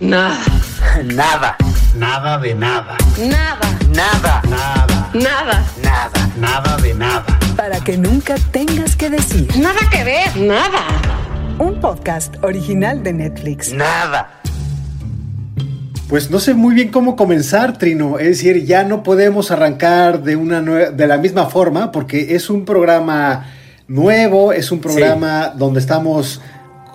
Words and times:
Nada. 0.00 0.40
Nada. 1.04 1.56
Nada 1.96 2.38
de 2.38 2.52
nada. 2.52 2.96
Nada. 3.16 3.78
Nada. 3.94 4.42
Nada. 4.48 5.10
Nada. 5.14 5.64
Nada. 5.80 6.30
Nada 6.36 6.76
de 6.78 6.94
nada. 6.94 7.38
Para 7.56 7.78
que 7.78 7.96
nunca 7.96 8.34
tengas 8.50 8.96
que 8.96 9.08
decir. 9.08 9.46
Nada 9.56 9.78
que 9.92 10.02
ver. 10.02 10.36
Nada. 10.36 10.80
Un 11.60 11.78
podcast 11.80 12.34
original 12.42 13.04
de 13.04 13.12
Netflix. 13.12 13.72
Nada. 13.72 14.40
Pues 16.08 16.28
no 16.28 16.40
sé 16.40 16.54
muy 16.54 16.74
bien 16.74 16.88
cómo 16.88 17.14
comenzar, 17.14 17.78
Trino. 17.78 18.18
Es 18.18 18.26
decir, 18.26 18.64
ya 18.64 18.82
no 18.82 19.04
podemos 19.04 19.52
arrancar 19.52 20.24
de, 20.24 20.34
una 20.34 20.60
de 20.60 21.06
la 21.06 21.18
misma 21.18 21.46
forma 21.46 21.92
porque 21.92 22.34
es 22.34 22.50
un 22.50 22.64
programa 22.64 23.46
nuevo, 23.86 24.52
es 24.52 24.72
un 24.72 24.80
programa 24.80 25.52
donde 25.54 25.78
estamos, 25.78 26.40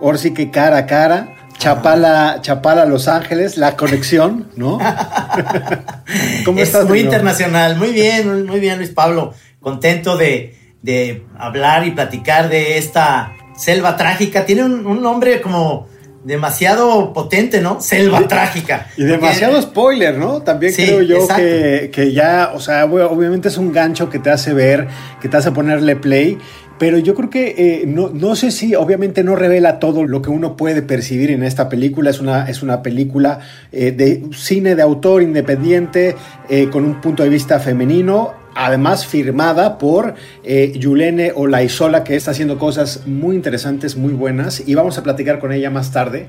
ahora 0.02 0.18
sí 0.18 0.34
que 0.34 0.52
cara 0.52 0.79
a 0.79 0.86
cara. 0.86 1.38
Chapala, 1.60 2.40
Chapala, 2.41 2.86
Los 2.86 3.08
Ángeles, 3.08 3.58
la 3.58 3.76
conexión, 3.76 4.48
¿no? 4.55 4.80
¿Cómo 6.45 6.58
es 6.59 6.70
estás? 6.70 6.88
muy 6.88 7.02
internacional. 7.02 7.76
Muy 7.76 7.91
bien, 7.91 8.45
muy 8.45 8.59
bien, 8.59 8.77
Luis 8.77 8.90
Pablo. 8.91 9.34
Contento 9.59 10.16
de, 10.17 10.55
de 10.81 11.26
hablar 11.38 11.86
y 11.86 11.91
platicar 11.91 12.50
de 12.50 12.77
esta 12.77 13.34
selva 13.58 13.98
trágica. 13.98 14.45
Tiene 14.45 14.64
un, 14.64 14.86
un 14.88 15.02
nombre 15.03 15.41
como 15.41 15.88
demasiado 16.23 17.12
potente, 17.14 17.59
¿no? 17.62 17.81
Selva 17.81 18.22
Y- 18.22 18.28
trágica. 18.28 18.88
Y 18.95 19.03
demasiado 19.03 19.53
Porque- 19.55 19.67
spoiler, 19.70 20.17
¿no? 20.17 20.41
También 20.41 20.72
Sí, 20.73 20.86
creo 20.86 21.02
yo 21.02 21.28
que, 21.28 21.91
que 21.94 22.14
ya, 22.14 22.52
o 22.53 22.59
sea, 22.62 22.86
obviamente 22.86 23.50
es 23.50 23.58
un 23.58 23.72
gancho 23.73 24.09
que 24.09 24.20
te 24.20 24.30
hace 24.30 24.53
ver, 24.53 24.88
que 25.22 25.28
te 25.28 25.36
hace 25.38 25.52
ponerle 25.52 25.95
play, 25.98 26.38
pero 26.79 26.97
yo 26.97 27.13
creo 27.13 27.29
que 27.29 27.55
eh, 27.57 27.83
no, 27.85 28.09
no 28.09 28.35
sé 28.35 28.51
si, 28.51 28.73
obviamente 28.73 29.23
no 29.23 29.35
revela 29.35 29.79
todo 29.79 30.05
lo 30.05 30.21
que 30.21 30.29
uno 30.29 30.55
puede 30.55 30.81
percibir 30.81 31.29
en 31.29 31.43
esta 31.43 31.67
película. 31.67 32.09
Es 32.09 32.21
una, 32.21 32.49
es 32.49 32.63
una 32.63 32.81
película 32.81 33.41
eh, 33.73 33.91
de 33.91 34.23
cine 34.33 34.75
de 34.75 34.81
autor 34.81 35.21
independiente, 35.21 36.16
eh, 36.49 36.69
con 36.71 36.86
un 36.86 37.02
punto 37.02 37.21
de 37.21 37.30
vista 37.30 37.59
femenino. 37.59 38.31
Además, 38.55 39.05
firmada 39.05 39.77
por 39.77 40.16
eh, 40.44 40.73
Yulene 40.75 41.33
Olaizola, 41.36 42.03
que 42.03 42.16
está 42.16 42.31
haciendo 42.31 42.58
cosas 42.58 43.05
muy 43.05 43.36
interesantes, 43.36 43.95
muy 43.95 44.14
buenas, 44.14 44.64
y 44.66 44.73
vamos 44.73 44.97
a 44.97 45.03
platicar 45.03 45.39
con 45.39 45.52
ella 45.52 45.69
más 45.69 45.91
tarde. 45.91 46.27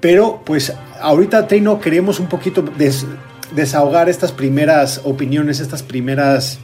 Pero 0.00 0.42
pues 0.44 0.72
ahorita, 1.00 1.46
Trino, 1.48 1.80
queremos 1.80 2.20
un 2.20 2.28
poquito 2.28 2.62
des- 2.62 3.06
desahogar 3.54 4.08
estas 4.08 4.32
primeras 4.32 5.00
opiniones, 5.04 5.60
estas 5.60 5.82
primeras 5.82 6.58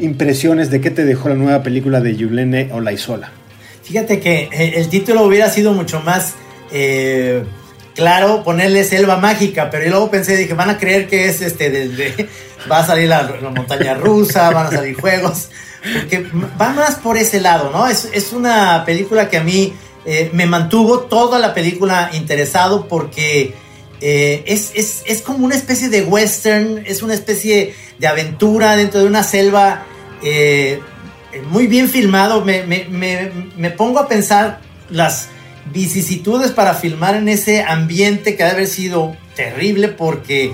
impresiones 0.00 0.70
de 0.70 0.80
qué 0.80 0.90
te 0.90 1.04
dejó 1.04 1.28
la 1.28 1.34
nueva 1.34 1.62
película 1.62 2.00
de 2.00 2.16
Yulene 2.16 2.70
Olaizola. 2.72 3.32
Fíjate 3.82 4.20
que 4.20 4.48
eh, 4.52 4.74
el 4.76 4.88
título 4.88 5.24
hubiera 5.24 5.50
sido 5.50 5.72
mucho 5.72 6.00
más 6.00 6.34
eh, 6.72 7.42
claro 7.94 8.44
ponerle 8.44 8.84
selva 8.84 9.16
mágica, 9.16 9.68
pero 9.68 9.84
yo 9.84 9.90
luego 9.90 10.10
pensé, 10.10 10.36
dije, 10.36 10.54
van 10.54 10.70
a 10.70 10.78
creer 10.78 11.08
que 11.08 11.28
es 11.28 11.42
este, 11.42 11.70
desde, 11.70 12.28
va 12.70 12.78
a 12.78 12.86
salir 12.86 13.08
la, 13.08 13.28
montaña 13.54 13.94
rusa, 13.94 14.50
van 14.50 14.68
a 14.68 14.70
salir 14.70 14.94
juegos, 14.94 15.48
porque 15.98 16.24
va 16.60 16.72
más 16.72 16.96
por 16.96 17.16
ese 17.16 17.40
lado, 17.40 17.70
¿no? 17.72 17.88
Es, 17.88 18.08
es 18.12 18.32
una 18.32 18.84
película 18.84 19.28
que 19.28 19.38
a 19.38 19.42
mí 19.42 19.72
eh, 20.06 20.30
me 20.32 20.46
mantuvo 20.46 21.00
toda 21.00 21.40
la 21.40 21.52
película 21.52 22.10
interesado 22.12 22.86
porque 22.86 23.54
es, 24.00 24.70
es, 24.74 25.02
es 25.04 25.20
como 25.20 25.44
una 25.44 25.56
especie 25.56 25.88
de 25.88 26.02
western, 26.02 26.84
es 26.86 27.02
una 27.02 27.12
especie 27.12 27.74
de 27.98 28.06
aventura 28.06 28.76
dentro 28.76 29.00
de 29.00 29.06
una 29.06 29.24
selva. 29.24 29.84
Eh, 30.22 30.80
muy 31.50 31.66
bien 31.66 31.88
filmado. 31.88 32.44
Me, 32.44 32.64
me- 32.64 32.86
me- 32.90 33.30
me 33.56 33.70
pongo 33.70 33.98
a 33.98 34.08
pensar 34.08 34.60
las 34.90 35.28
vicisitudes 35.72 36.50
para 36.52 36.74
filmar 36.74 37.14
en 37.16 37.28
ese 37.28 37.62
ambiente 37.62 38.36
que 38.36 38.42
ha 38.42 38.46
de 38.46 38.52
haber 38.52 38.66
sido 38.66 39.16
terrible 39.36 39.88
porque 39.88 40.52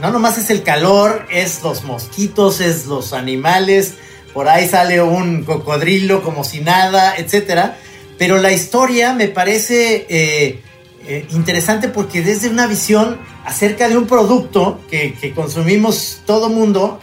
no 0.00 0.10
nomás 0.10 0.38
es 0.38 0.50
el 0.50 0.62
calor, 0.62 1.26
es 1.30 1.62
los 1.62 1.84
mosquitos, 1.84 2.60
es 2.60 2.86
los 2.86 3.12
animales, 3.12 3.94
por 4.34 4.48
ahí 4.48 4.68
sale 4.68 5.00
un 5.02 5.42
cocodrilo 5.44 6.22
como 6.22 6.44
si 6.44 6.60
nada, 6.60 7.14
etcétera. 7.16 7.76
Pero 8.18 8.38
la 8.38 8.52
historia 8.52 9.12
me 9.14 9.28
parece 9.28 10.06
eh, 10.08 10.60
eh, 11.06 11.26
interesante 11.30 11.88
porque 11.88 12.20
desde 12.20 12.48
una 12.48 12.66
visión 12.66 13.18
acerca 13.44 13.88
de 13.88 13.96
un 13.96 14.06
producto 14.06 14.80
que, 14.90 15.14
que 15.14 15.32
consumimos 15.32 16.20
todo 16.26 16.48
mundo, 16.50 17.00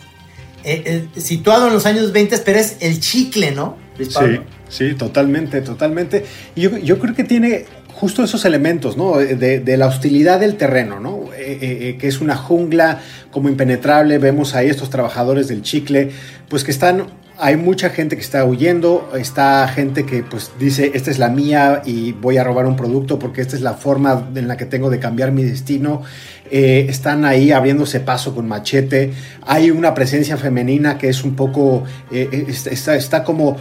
eh, 0.66 1.08
eh, 1.16 1.20
situado 1.22 1.68
en 1.68 1.74
los 1.74 1.86
años 1.86 2.12
20, 2.12 2.38
pero 2.40 2.60
es 2.60 2.78
el 2.82 3.00
chicle, 3.00 3.52
¿no? 3.52 3.78
Luis 3.98 4.10
Sí, 4.10 4.14
Pablo? 4.16 4.44
sí, 4.68 4.94
totalmente, 4.96 5.62
totalmente. 5.62 6.26
Y 6.56 6.62
yo, 6.62 6.78
yo 6.78 7.00
creo 7.00 7.16
que 7.16 7.24
tiene 7.24 7.66
justo 7.94 8.24
esos 8.24 8.44
elementos, 8.44 8.98
¿no? 8.98 9.18
De, 9.18 9.60
de 9.60 9.78
la 9.78 9.88
hostilidad 9.88 10.40
del 10.42 10.56
terreno, 10.58 11.00
¿no? 11.00 11.34
Eh, 11.34 11.58
eh, 11.62 11.78
eh, 11.90 11.98
que 11.98 12.08
es 12.08 12.20
una 12.20 12.36
jungla 12.36 13.00
como 13.32 13.48
impenetrable. 13.48 14.18
Vemos 14.18 14.54
ahí 14.54 14.68
estos 14.68 14.90
trabajadores 14.90 15.48
del 15.48 15.62
chicle, 15.62 16.12
pues 16.50 16.64
que 16.66 16.72
están 16.72 17.06
hay 17.38 17.58
mucha 17.58 17.90
gente 17.90 18.16
que 18.16 18.22
está 18.22 18.46
huyendo, 18.46 19.12
está 19.18 19.68
gente 19.68 20.06
que 20.06 20.24
pues 20.24 20.52
dice, 20.60 20.92
esta 20.94 21.12
es 21.12 21.20
la 21.20 21.30
mía 21.30 21.82
y 21.86 22.14
voy 22.14 22.38
a 22.38 22.44
robar 22.44 22.66
un 22.66 22.76
producto 22.76 23.20
porque 23.20 23.42
esta 23.42 23.56
es 23.56 23.62
la 23.62 23.74
forma 23.74 24.30
en 24.36 24.48
la 24.48 24.56
que 24.58 24.66
tengo 24.66 24.90
de 24.90 25.00
cambiar 25.00 25.32
mi 25.32 25.44
destino. 25.44 26.02
Eh, 26.50 26.86
están 26.90 27.26
ahí 27.26 27.52
abriéndose 27.52 28.00
paso 28.00 28.34
con 28.34 28.48
machete. 28.48 29.12
Hay 29.46 29.72
una 29.72 29.94
presencia 29.94 30.38
femenina 30.38 30.98
que 30.98 31.10
es 31.10 31.24
un 31.24 31.36
poco, 31.36 31.84
eh, 32.12 32.46
está, 32.48 32.70
está, 32.70 32.96
está 32.96 33.24
como 33.24 33.58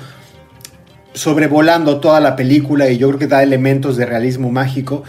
sobrevolando 1.13 2.01
toda 2.01 2.21
la 2.21 2.37
película 2.37 2.89
y 2.89 2.99
yo 2.99 3.09
creo 3.09 3.19
que 3.19 3.27
da 3.27 3.43
elementos 3.43 3.97
de 3.97 4.07
realismo 4.07 4.51
mágico, 4.51 5.05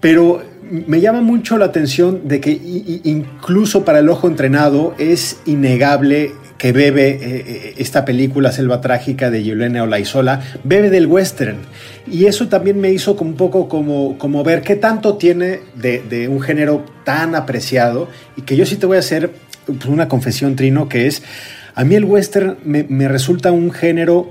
pero 0.00 0.42
me 0.70 1.00
llama 1.00 1.20
mucho 1.20 1.58
la 1.58 1.66
atención 1.66 2.28
de 2.28 2.40
que 2.40 2.50
incluso 3.04 3.84
para 3.84 3.98
el 3.98 4.08
ojo 4.08 4.28
entrenado 4.28 4.94
es 4.98 5.38
innegable 5.44 6.32
que 6.60 6.72
bebe 6.72 7.08
eh, 7.08 7.18
eh, 7.22 7.74
esta 7.78 8.04
película 8.04 8.52
Selva 8.52 8.82
Trágica 8.82 9.30
de 9.30 9.42
Yulene 9.42 9.80
Olaizola, 9.80 10.42
bebe 10.62 10.90
del 10.90 11.06
western. 11.06 11.56
Y 12.06 12.26
eso 12.26 12.48
también 12.48 12.78
me 12.78 12.92
hizo 12.92 13.16
como 13.16 13.30
un 13.30 13.36
poco 13.38 13.66
como, 13.66 14.18
como 14.18 14.44
ver 14.44 14.60
qué 14.60 14.76
tanto 14.76 15.16
tiene 15.16 15.60
de, 15.74 16.02
de 16.02 16.28
un 16.28 16.42
género 16.42 16.84
tan 17.02 17.34
apreciado 17.34 18.10
y 18.36 18.42
que 18.42 18.56
yo 18.56 18.66
sí 18.66 18.76
te 18.76 18.84
voy 18.84 18.98
a 18.98 19.00
hacer 19.00 19.30
pues, 19.64 19.86
una 19.86 20.06
confesión, 20.06 20.54
Trino, 20.54 20.86
que 20.86 21.06
es, 21.06 21.22
a 21.74 21.82
mí 21.84 21.94
el 21.94 22.04
western 22.04 22.58
me, 22.62 22.84
me 22.86 23.08
resulta 23.08 23.52
un 23.52 23.70
género 23.70 24.30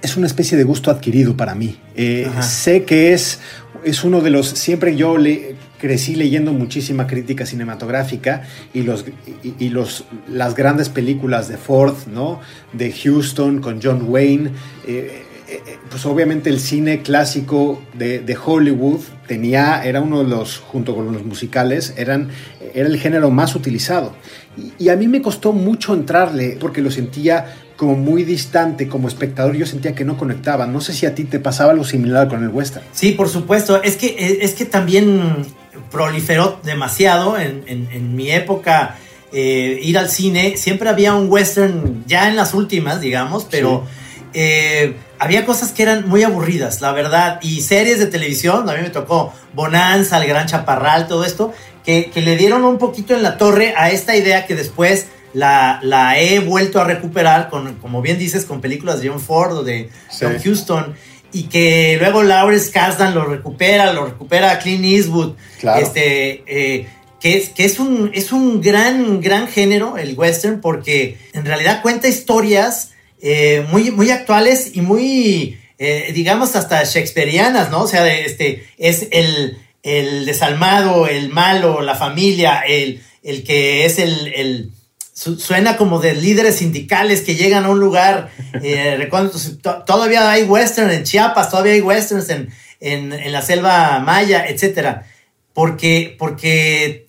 es 0.00 0.16
una 0.16 0.26
especie 0.26 0.56
de 0.56 0.64
gusto 0.64 0.90
adquirido 0.90 1.36
para 1.36 1.54
mí. 1.54 1.76
Eh, 1.96 2.30
sé 2.40 2.84
que 2.84 3.12
es, 3.12 3.40
es 3.84 4.04
uno 4.04 4.20
de 4.20 4.30
los. 4.30 4.48
Siempre 4.48 4.96
yo 4.96 5.18
le, 5.18 5.54
crecí 5.78 6.14
leyendo 6.14 6.52
muchísima 6.52 7.06
crítica 7.06 7.46
cinematográfica 7.46 8.42
y, 8.72 8.82
los, 8.82 9.04
y, 9.42 9.54
y 9.58 9.68
los, 9.68 10.04
las 10.28 10.54
grandes 10.54 10.88
películas 10.88 11.48
de 11.48 11.56
Ford, 11.56 11.96
¿no? 12.12 12.40
De 12.72 12.92
Houston 12.92 13.60
con 13.60 13.80
John 13.82 14.06
Wayne. 14.08 14.50
eh, 14.86 15.22
eh, 15.48 15.62
eh, 15.64 15.78
pues 15.88 16.04
obviamente 16.06 16.50
el 16.50 16.58
cine 16.58 17.02
clásico 17.02 17.80
de, 17.94 18.18
de 18.18 18.36
Hollywood 18.36 18.98
tenía, 19.28 19.84
era 19.84 20.00
uno 20.00 20.24
de 20.24 20.28
los, 20.28 20.58
junto 20.58 20.96
con 20.96 21.12
los 21.12 21.24
musicales, 21.24 21.94
eran, 21.96 22.30
era 22.74 22.88
el 22.88 22.98
género 22.98 23.30
más 23.30 23.54
utilizado. 23.54 24.12
Y, 24.56 24.72
y 24.84 24.88
a 24.88 24.96
mí 24.96 25.06
me 25.06 25.22
costó 25.22 25.52
mucho 25.52 25.94
entrarle 25.94 26.56
porque 26.58 26.82
lo 26.82 26.90
sentía 26.90 27.54
como 27.76 27.94
muy 27.94 28.24
distante, 28.24 28.88
como 28.88 29.06
espectador 29.06 29.54
yo 29.54 29.66
sentía 29.66 29.94
que 29.94 30.04
no 30.04 30.16
conectaba. 30.16 30.66
No 30.66 30.80
sé 30.80 30.92
si 30.92 31.06
a 31.06 31.14
ti 31.14 31.22
te 31.24 31.38
pasaba 31.38 31.70
algo 31.70 31.84
similar 31.84 32.26
con 32.26 32.42
el 32.42 32.48
western. 32.48 32.84
Sí, 32.90 33.12
por 33.12 33.28
supuesto. 33.28 33.80
Es 33.82 33.96
que, 33.96 34.38
es 34.40 34.54
que 34.54 34.64
también 34.64 35.44
proliferó 35.90 36.60
demasiado 36.62 37.38
en, 37.38 37.64
en- 37.66 37.88
en 37.92 38.16
mi 38.16 38.30
época. 38.30 38.96
eh, 39.32 39.80
ir 39.82 39.98
al 39.98 40.08
cine, 40.08 40.56
siempre 40.56 40.88
había 40.88 41.14
un 41.14 41.28
western, 41.30 42.04
ya 42.06 42.28
en 42.28 42.36
las 42.36 42.54
últimas, 42.54 43.00
digamos, 43.00 43.44
pero 43.50 43.84
eh, 44.32 44.94
había 45.18 45.44
cosas 45.44 45.72
que 45.72 45.82
eran 45.82 46.08
muy 46.08 46.22
aburridas, 46.22 46.80
la 46.80 46.92
verdad. 46.92 47.38
Y 47.42 47.60
series 47.60 47.98
de 47.98 48.06
televisión, 48.06 48.68
a 48.70 48.74
mí 48.74 48.82
me 48.82 48.88
tocó 48.90 49.32
Bonanza, 49.52 50.22
El 50.22 50.28
Gran 50.28 50.46
Chaparral, 50.46 51.06
todo 51.08 51.24
esto, 51.24 51.52
que, 51.84 52.10
que 52.14 52.22
le 52.22 52.36
dieron 52.36 52.64
un 52.64 52.78
poquito 52.78 53.14
en 53.14 53.22
la 53.22 53.36
torre 53.36 53.74
a 53.76 53.90
esta 53.90 54.16
idea 54.16 54.46
que 54.46 54.54
después 54.54 55.08
la, 55.34 55.80
la 55.82 56.18
he 56.18 56.38
vuelto 56.40 56.80
a 56.80 56.84
recuperar, 56.84 57.50
con, 57.50 57.74
como 57.74 58.00
bien 58.00 58.18
dices, 58.18 58.44
con 58.46 58.60
películas 58.60 59.00
de 59.02 59.08
John 59.08 59.20
Ford 59.20 59.52
o 59.58 59.64
de 59.64 59.90
Sí. 60.10 60.24
Houston. 60.44 60.94
Y 61.36 61.42
que 61.48 61.98
luego 62.00 62.22
Lawrence 62.22 62.70
Kasdan 62.70 63.14
lo 63.14 63.26
recupera, 63.26 63.92
lo 63.92 64.06
recupera 64.06 64.58
Clint 64.58 64.86
Eastwood. 64.86 65.34
Claro. 65.60 65.84
Este, 65.84 66.42
eh, 66.46 66.86
que 67.20 67.36
es, 67.36 67.50
que 67.50 67.66
es 67.66 67.78
un, 67.78 68.10
es 68.14 68.32
un 68.32 68.62
gran, 68.62 69.20
gran 69.20 69.46
género, 69.46 69.98
el 69.98 70.16
western, 70.16 70.62
porque 70.62 71.18
en 71.34 71.44
realidad 71.44 71.82
cuenta 71.82 72.08
historias 72.08 72.92
eh, 73.20 73.66
muy, 73.70 73.90
muy 73.90 74.10
actuales 74.10 74.70
y 74.72 74.80
muy, 74.80 75.58
eh, 75.78 76.10
digamos, 76.14 76.56
hasta 76.56 76.82
shakespearianas, 76.84 77.70
¿no? 77.70 77.82
O 77.82 77.86
sea, 77.86 78.10
este, 78.10 78.66
es 78.78 79.08
el, 79.10 79.58
el 79.82 80.24
desalmado, 80.24 81.06
el 81.06 81.28
malo, 81.28 81.82
la 81.82 81.96
familia, 81.96 82.60
el, 82.66 83.02
el 83.22 83.44
que 83.44 83.84
es 83.84 83.98
el, 83.98 84.72
suena 85.16 85.76
como 85.78 85.98
de 85.98 86.14
líderes 86.14 86.56
sindicales 86.56 87.22
que 87.22 87.34
llegan 87.36 87.64
a 87.64 87.70
un 87.70 87.80
lugar 87.80 88.30
eh, 88.62 89.08
Todavía 89.86 90.30
hay 90.30 90.42
western 90.42 90.90
en 90.90 91.04
Chiapas, 91.04 91.50
todavía 91.50 91.72
hay 91.72 91.80
westerns 91.80 92.28
en, 92.28 92.50
en, 92.80 93.12
en 93.14 93.32
la 93.32 93.40
selva 93.40 93.98
maya, 94.00 94.46
etcétera. 94.46 95.06
porque, 95.54 96.14
porque 96.18 97.06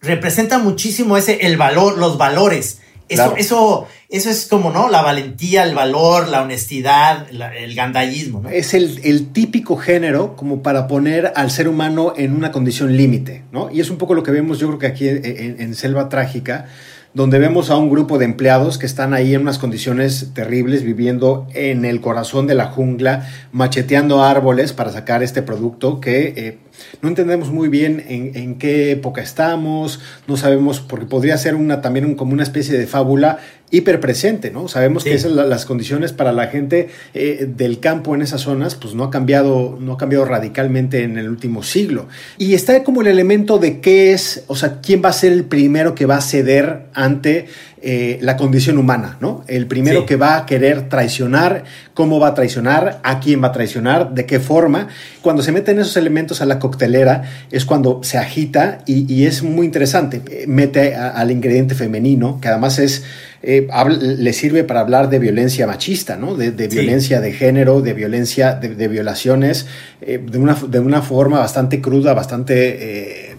representa 0.00 0.58
muchísimo 0.58 1.16
ese, 1.16 1.46
el 1.46 1.56
valor, 1.56 1.98
los 1.98 2.16
valores. 2.18 2.78
Eso, 3.08 3.24
Claro. 3.24 3.34
eso, 3.36 3.86
eso 4.08 4.30
es 4.30 4.46
como, 4.46 4.70
¿no? 4.70 4.88
La 4.88 5.02
valentía, 5.02 5.64
el 5.64 5.74
valor, 5.74 6.28
la 6.28 6.40
honestidad, 6.42 7.26
la- 7.30 7.54
el 7.54 7.74
gandallismo, 7.74 8.40
¿no? 8.40 8.48
Es 8.48 8.72
el, 8.72 9.00
el 9.04 9.32
típico 9.32 9.76
género 9.76 10.34
como 10.34 10.62
para 10.62 10.86
poner 10.86 11.30
al 11.36 11.50
ser 11.50 11.68
humano 11.68 12.14
en 12.16 12.34
una 12.34 12.50
condición 12.52 12.96
límite, 12.96 13.42
¿no? 13.52 13.70
Y 13.70 13.80
es 13.80 13.90
un 13.90 13.98
poco 13.98 14.14
lo 14.14 14.22
que 14.22 14.30
vemos 14.30 14.58
yo 14.58 14.68
creo 14.68 14.78
que 14.78 14.86
aquí 14.86 15.08
en- 15.08 15.56
en 15.60 15.74
Selva 15.74 16.08
Trágica, 16.08 16.68
donde 17.14 17.38
vemos 17.38 17.68
a 17.70 17.76
un 17.76 17.90
grupo 17.90 18.18
de 18.18 18.24
empleados 18.24 18.78
que 18.78 18.86
están 18.86 19.12
ahí 19.12 19.34
en 19.34 19.42
unas 19.42 19.58
condiciones 19.58 20.30
terribles, 20.32 20.82
viviendo 20.82 21.46
en 21.52 21.84
el 21.84 22.00
corazón 22.00 22.46
de 22.46 22.54
la 22.54 22.66
jungla, 22.66 23.28
macheteando 23.52 24.22
árboles 24.24 24.72
para 24.72 24.90
sacar 24.92 25.22
este 25.22 25.42
producto 25.42 26.00
que 26.00 26.32
eh, 26.36 26.58
no 27.02 27.08
entendemos 27.10 27.50
muy 27.50 27.68
bien 27.68 28.02
en, 28.08 28.34
en 28.34 28.54
qué 28.56 28.92
época 28.92 29.20
estamos, 29.20 30.00
no 30.26 30.38
sabemos, 30.38 30.80
porque 30.80 31.04
podría 31.06 31.36
ser 31.36 31.54
una, 31.54 31.82
también 31.82 32.06
un- 32.06 32.14
como 32.14 32.32
una 32.32 32.42
especie 32.44 32.78
de 32.78 32.86
fábula 32.86 33.38
hiperpresente, 33.72 34.50
¿no? 34.52 34.68
Sabemos 34.68 35.02
Sí. 35.02 35.08
que 35.08 35.16
esas 35.16 35.32
la- 35.32 35.44
las 35.44 35.64
condiciones 35.64 36.12
para 36.12 36.30
la 36.30 36.46
gente 36.46 36.88
eh, 37.14 37.46
del 37.48 37.80
campo 37.80 38.14
en 38.14 38.22
esas 38.22 38.42
zonas, 38.42 38.74
pues 38.76 38.94
no 38.94 39.02
ha 39.04 39.10
cambiado, 39.10 39.76
no 39.80 39.94
ha 39.94 39.96
cambiado 39.98 40.24
radicalmente 40.24 41.02
en 41.02 41.18
el 41.18 41.28
último 41.28 41.62
siglo. 41.64 42.06
Y 42.38 42.54
está 42.54 42.84
como 42.84 43.00
el 43.00 43.08
elemento 43.08 43.58
de 43.58 43.80
qué 43.80 44.12
es, 44.12 44.44
o 44.46 44.54
sea, 44.54 44.80
quién 44.80 45.02
va 45.04 45.08
a 45.08 45.12
ser 45.14 45.32
el 45.32 45.44
primero 45.44 45.94
que 45.94 46.06
va 46.06 46.18
a 46.18 46.20
ceder 46.20 46.82
ante 46.94 47.46
eh, 47.84 48.18
la 48.22 48.36
condición 48.36 48.78
humana, 48.78 49.16
¿no? 49.20 49.42
El 49.48 49.66
primero 49.66 50.00
Sí. 50.00 50.06
que 50.06 50.16
va 50.16 50.36
a 50.36 50.46
querer 50.46 50.88
traicionar, 50.88 51.64
cómo 51.94 52.20
va 52.20 52.28
a 52.28 52.34
traicionar, 52.34 53.00
a 53.02 53.18
quién 53.18 53.42
va 53.42 53.48
a 53.48 53.52
traicionar, 53.52 54.14
de 54.14 54.24
qué 54.24 54.38
forma. 54.38 54.86
Cuando 55.20 55.42
se 55.42 55.50
meten 55.50 55.80
esos 55.80 55.96
elementos 55.96 56.40
a 56.40 56.46
la 56.46 56.58
coctelera 56.60 57.22
es 57.50 57.64
cuando 57.64 58.00
se 58.04 58.18
agita 58.18 58.78
y, 58.86 59.12
y 59.12 59.26
es 59.26 59.42
muy 59.42 59.66
interesante. 59.66 60.22
Eh, 60.30 60.44
Mete 60.46 60.94
a- 60.94 61.10
al 61.10 61.30
ingrediente 61.32 61.74
femenino, 61.74 62.38
que 62.40 62.48
además 62.48 62.78
es 62.78 63.02
eh, 63.44 63.66
le 63.98 64.32
sirve 64.32 64.62
para 64.62 64.78
hablar 64.80 65.10
de 65.10 65.18
violencia 65.18 65.66
machista, 65.66 66.16
¿no? 66.16 66.36
De, 66.36 66.52
de 66.52 66.70
Sí. 66.70 66.78
violencia 66.78 67.20
de 67.20 67.32
género, 67.32 67.80
de 67.80 67.92
violencia, 67.92 68.54
de, 68.54 68.76
de 68.76 68.86
violaciones, 68.86 69.66
eh, 70.00 70.20
de, 70.24 70.38
una, 70.38 70.54
de 70.54 70.78
una 70.78 71.02
forma 71.02 71.40
bastante 71.40 71.80
cruda, 71.80 72.14
bastante... 72.14 73.31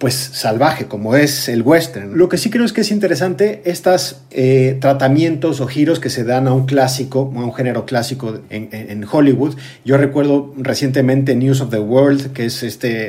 eh, 0.00 0.02
pues 0.02 0.14
salvaje 0.14 0.86
como 0.86 1.14
es 1.14 1.48
el 1.48 1.60
western. 1.62 2.16
Lo 2.16 2.28
que 2.30 2.38
sí 2.38 2.48
creo 2.50 2.64
es 2.64 2.72
que 2.72 2.80
es 2.80 2.90
interesante 2.90 3.60
estos 3.66 4.22
tratamientos 4.80 5.60
o 5.60 5.66
giros 5.66 6.00
que 6.00 6.08
se 6.10 6.24
dan 6.24 6.48
a 6.48 6.52
un 6.54 6.66
clásico, 6.66 7.32
a 7.36 7.38
un 7.44 7.52
género 7.54 7.84
clásico 7.84 8.38
en, 8.50 8.68
en- 8.72 8.90
en 8.90 9.04
Hollywood. 9.10 9.56
Yo 9.84 9.96
recuerdo 9.98 10.54
recientemente 10.58 11.34
News 11.36 11.60
of 11.60 11.70
the 11.70 11.78
World, 11.78 12.32
que 12.32 12.46
es 12.46 12.62
este 12.62 13.08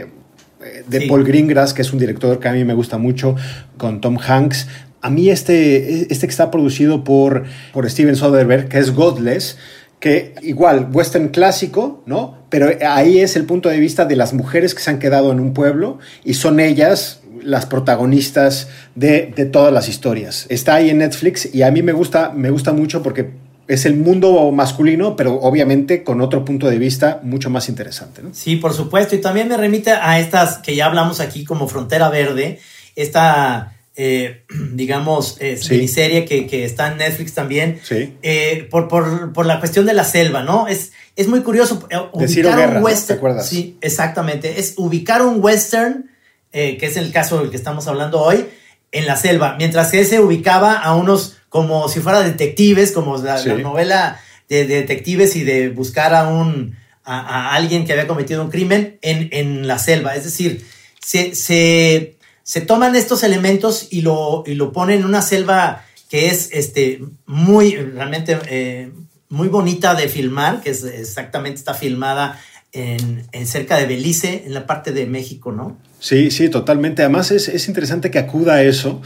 eh, 0.63 0.83
de 0.87 0.99
Sí. 1.01 1.07
Paul 1.07 1.23
Greengrass, 1.23 1.73
que 1.73 1.81
es 1.81 1.93
un 1.93 1.99
director 1.99 2.39
que 2.39 2.47
a 2.49 2.53
mí 2.53 2.63
me 2.65 2.73
gusta 2.73 2.97
mucho, 2.97 3.35
con 3.77 4.01
Tom 4.01 4.17
Hanks. 4.19 4.67
A 5.01 5.09
mí 5.09 5.29
este, 5.29 6.11
este 6.13 6.27
que 6.27 6.31
está 6.31 6.51
producido 6.51 7.03
por, 7.03 7.45
por 7.73 7.89
Steven 7.89 8.15
Soderbergh, 8.15 8.67
que 8.67 8.77
es 8.77 8.91
Godless, 8.93 9.57
que 10.01 10.33
igual, 10.41 10.89
western 10.91 11.29
clásico, 11.29 12.01
¿no? 12.05 12.39
Pero 12.49 12.69
ahí 12.85 13.19
es 13.19 13.37
el 13.37 13.45
punto 13.45 13.69
de 13.69 13.79
vista 13.79 14.03
de 14.03 14.17
las 14.17 14.33
mujeres 14.33 14.75
que 14.75 14.81
se 14.81 14.89
han 14.89 14.99
quedado 14.99 15.31
en 15.31 15.39
un 15.39 15.53
pueblo 15.53 15.99
y 16.25 16.33
son 16.33 16.59
ellas 16.59 17.21
las 17.43 17.67
protagonistas 17.67 18.67
de, 18.95 19.27
todas 19.53 19.71
las 19.71 19.87
historias. 19.87 20.47
Está 20.49 20.75
ahí 20.75 20.89
en 20.89 20.97
Netflix 20.97 21.53
y 21.53 21.61
a 21.61 21.71
mí 21.71 21.83
me 21.83 21.93
gusta, 21.93 22.33
me 22.35 22.49
gusta 22.49 22.73
mucho 22.73 23.03
porque 23.03 23.29
es 23.67 23.85
el 23.85 23.95
mundo 23.95 24.51
masculino, 24.51 25.15
pero 25.15 25.35
obviamente 25.35 26.03
con 26.03 26.19
otro 26.19 26.43
punto 26.43 26.67
de 26.67 26.79
vista 26.79 27.19
mucho 27.23 27.51
más 27.51 27.69
interesante, 27.69 28.23
¿no? 28.23 28.29
Sí, 28.33 28.55
por 28.55 28.73
supuesto. 28.73 29.15
Y 29.15 29.21
también 29.21 29.47
me 29.47 29.55
remite 29.55 29.91
a 29.91 30.19
estas 30.19 30.57
que 30.57 30.75
ya 30.75 30.87
hablamos 30.87 31.19
aquí 31.19 31.45
como 31.45 31.67
Frontera 31.67 32.09
Verde, 32.09 32.59
esta, 32.95 33.75
eh, 34.03 34.43
digamos, 34.73 35.37
eh, 35.39 35.57
Sí. 35.57 35.75
miniserie 35.75 36.25
que, 36.25 36.47
que 36.47 36.65
está 36.65 36.91
en 36.91 36.97
Netflix 36.97 37.33
también, 37.33 37.79
Sí. 37.83 38.15
eh, 38.23 38.67
por, 38.71 38.87
por, 38.87 39.31
por 39.33 39.45
la 39.45 39.59
cuestión 39.59 39.85
de 39.85 39.93
la 39.93 40.03
selva, 40.03 40.41
¿no? 40.43 40.67
Es, 40.67 40.91
es 41.15 41.27
muy 41.27 41.41
curioso 41.41 41.87
eh, 41.89 41.97
ubicar 42.13 42.57
Guerra, 42.57 42.77
un 42.79 42.83
western. 42.83 43.07
¿Te 43.07 43.13
acuerdas? 43.19 43.47
Sí, 43.49 43.77
exactamente. 43.81 44.59
Es 44.59 44.73
ubicar 44.77 45.21
un 45.21 45.43
western, 45.43 46.09
que 46.51 46.79
es 46.81 46.97
el 46.97 47.11
caso 47.13 47.39
del 47.39 47.49
que 47.49 47.55
estamos 47.57 47.87
hablando 47.87 48.19
hoy, 48.21 48.45
en 48.91 49.05
la 49.07 49.15
selva, 49.15 49.55
mientras 49.57 49.89
que 49.91 50.03
se 50.03 50.19
ubicaba 50.19 50.73
a 50.79 50.95
unos 50.95 51.37
como 51.47 51.87
si 51.87 51.99
fuera 52.01 52.21
detectives, 52.21 52.91
como 52.91 53.17
la, 53.17 53.37
Sí. 53.37 53.49
la 53.49 53.55
novela 53.55 54.19
de, 54.49 54.65
de 54.67 54.75
detectives 54.81 55.35
y 55.37 55.43
de 55.45 55.69
buscar 55.69 56.13
a 56.13 56.27
un 56.27 56.75
a, 57.03 57.19
a 57.19 57.55
alguien 57.55 57.85
que 57.85 57.93
había 57.93 58.05
cometido 58.07 58.43
un 58.43 58.49
crimen 58.51 58.97
en, 59.01 59.29
en 59.31 59.65
la 59.67 59.79
selva. 59.79 60.13
Es 60.15 60.23
decir, 60.25 60.65
se, 61.03 61.33
se, 61.35 62.15
se 62.51 62.59
toman 62.59 62.97
estos 62.97 63.23
elementos 63.23 63.87
y 63.91 64.01
lo, 64.01 64.43
y 64.45 64.55
lo 64.55 64.73
ponen 64.73 64.99
en 64.99 65.05
una 65.05 65.21
selva 65.21 65.85
que 66.09 66.27
es 66.27 66.49
este, 66.51 67.01
muy, 67.25 67.77
realmente 67.77 68.37
eh, 68.49 68.91
muy 69.29 69.47
bonita 69.47 69.95
de 69.95 70.09
filmar, 70.09 70.59
que 70.59 70.71
es 70.71 70.83
exactamente 70.83 71.59
está 71.59 71.73
filmada 71.73 72.41
en, 72.73 73.25
en 73.31 73.47
cerca 73.47 73.77
de 73.77 73.85
Belice, 73.85 74.43
en 74.45 74.53
la 74.53 74.67
parte 74.67 74.91
de 74.91 75.05
México, 75.05 75.53
¿no? 75.53 75.77
Sí, 75.99 76.29
sí, 76.29 76.49
totalmente. 76.49 77.03
Además 77.03 77.31
es, 77.31 77.47
es 77.47 77.69
interesante 77.69 78.11
que 78.11 78.19
acuda 78.19 78.55
a 78.55 78.63
eso, 78.63 79.01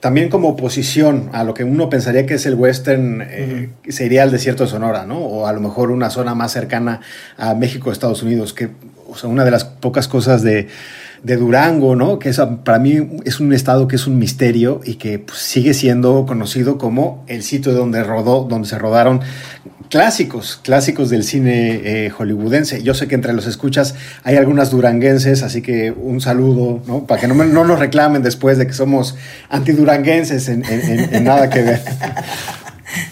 también 0.00 0.28
como 0.28 0.48
oposición 0.48 1.30
a 1.32 1.44
lo 1.44 1.54
que 1.54 1.62
uno 1.62 1.88
pensaría 1.90 2.26
que 2.26 2.34
es 2.34 2.46
el 2.46 2.56
western, 2.56 3.22
eh, 3.24 3.70
se 3.88 4.04
iría 4.04 4.24
al 4.24 4.32
desierto 4.32 4.64
de 4.64 4.70
Sonora, 4.70 5.06
¿no? 5.06 5.20
O 5.20 5.46
a 5.46 5.52
lo 5.52 5.60
mejor 5.60 5.92
una 5.92 6.10
zona 6.10 6.34
más 6.34 6.50
cercana 6.50 7.02
a 7.36 7.54
México, 7.54 7.92
Estados 7.92 8.24
Unidos, 8.24 8.52
que, 8.52 8.70
o 9.06 9.16
sea, 9.16 9.30
una 9.30 9.44
de 9.44 9.52
las 9.52 9.62
pocas 9.62 10.08
cosas 10.08 10.42
de, 10.42 10.66
de 11.22 11.36
Durango, 11.36 11.96
¿no? 11.96 12.18
Que 12.18 12.30
es, 12.30 12.40
para 12.64 12.78
mí 12.78 12.98
es 13.24 13.40
un 13.40 13.52
estado 13.52 13.86
que 13.88 13.96
es 13.96 14.06
un 14.06 14.18
misterio 14.18 14.80
y 14.84 14.94
que 14.94 15.18
pues, 15.18 15.38
sigue 15.38 15.74
siendo 15.74 16.24
conocido 16.26 16.78
como 16.78 17.24
el 17.28 17.42
sitio 17.42 17.72
donde 17.72 18.02
rodó, 18.02 18.44
donde 18.48 18.68
se 18.68 18.78
rodaron 18.78 19.20
clásicos, 19.90 20.60
clásicos 20.62 21.10
del 21.10 21.24
cine 21.24 21.80
eh, 21.84 22.10
hollywoodense. 22.10 22.82
Yo 22.82 22.94
sé 22.94 23.08
que 23.08 23.16
entre 23.16 23.32
los 23.32 23.46
escuchas 23.46 23.96
hay 24.22 24.36
algunas 24.36 24.70
duranguenses, 24.70 25.42
así 25.42 25.62
que 25.62 25.90
un 25.90 26.20
saludo, 26.20 26.80
¿no? 26.86 27.06
Para 27.06 27.20
que 27.20 27.26
no, 27.28 27.34
no 27.34 27.64
nos 27.64 27.78
reclamen 27.78 28.22
después 28.22 28.56
de 28.56 28.66
que 28.68 28.72
somos 28.72 29.16
antiduranguenses 29.48 30.48
en, 30.48 30.64
en- 30.64 30.80
en- 30.80 31.14
en 31.14 31.24
nada 31.24 31.50
que 31.50 31.62
ver. 31.62 31.80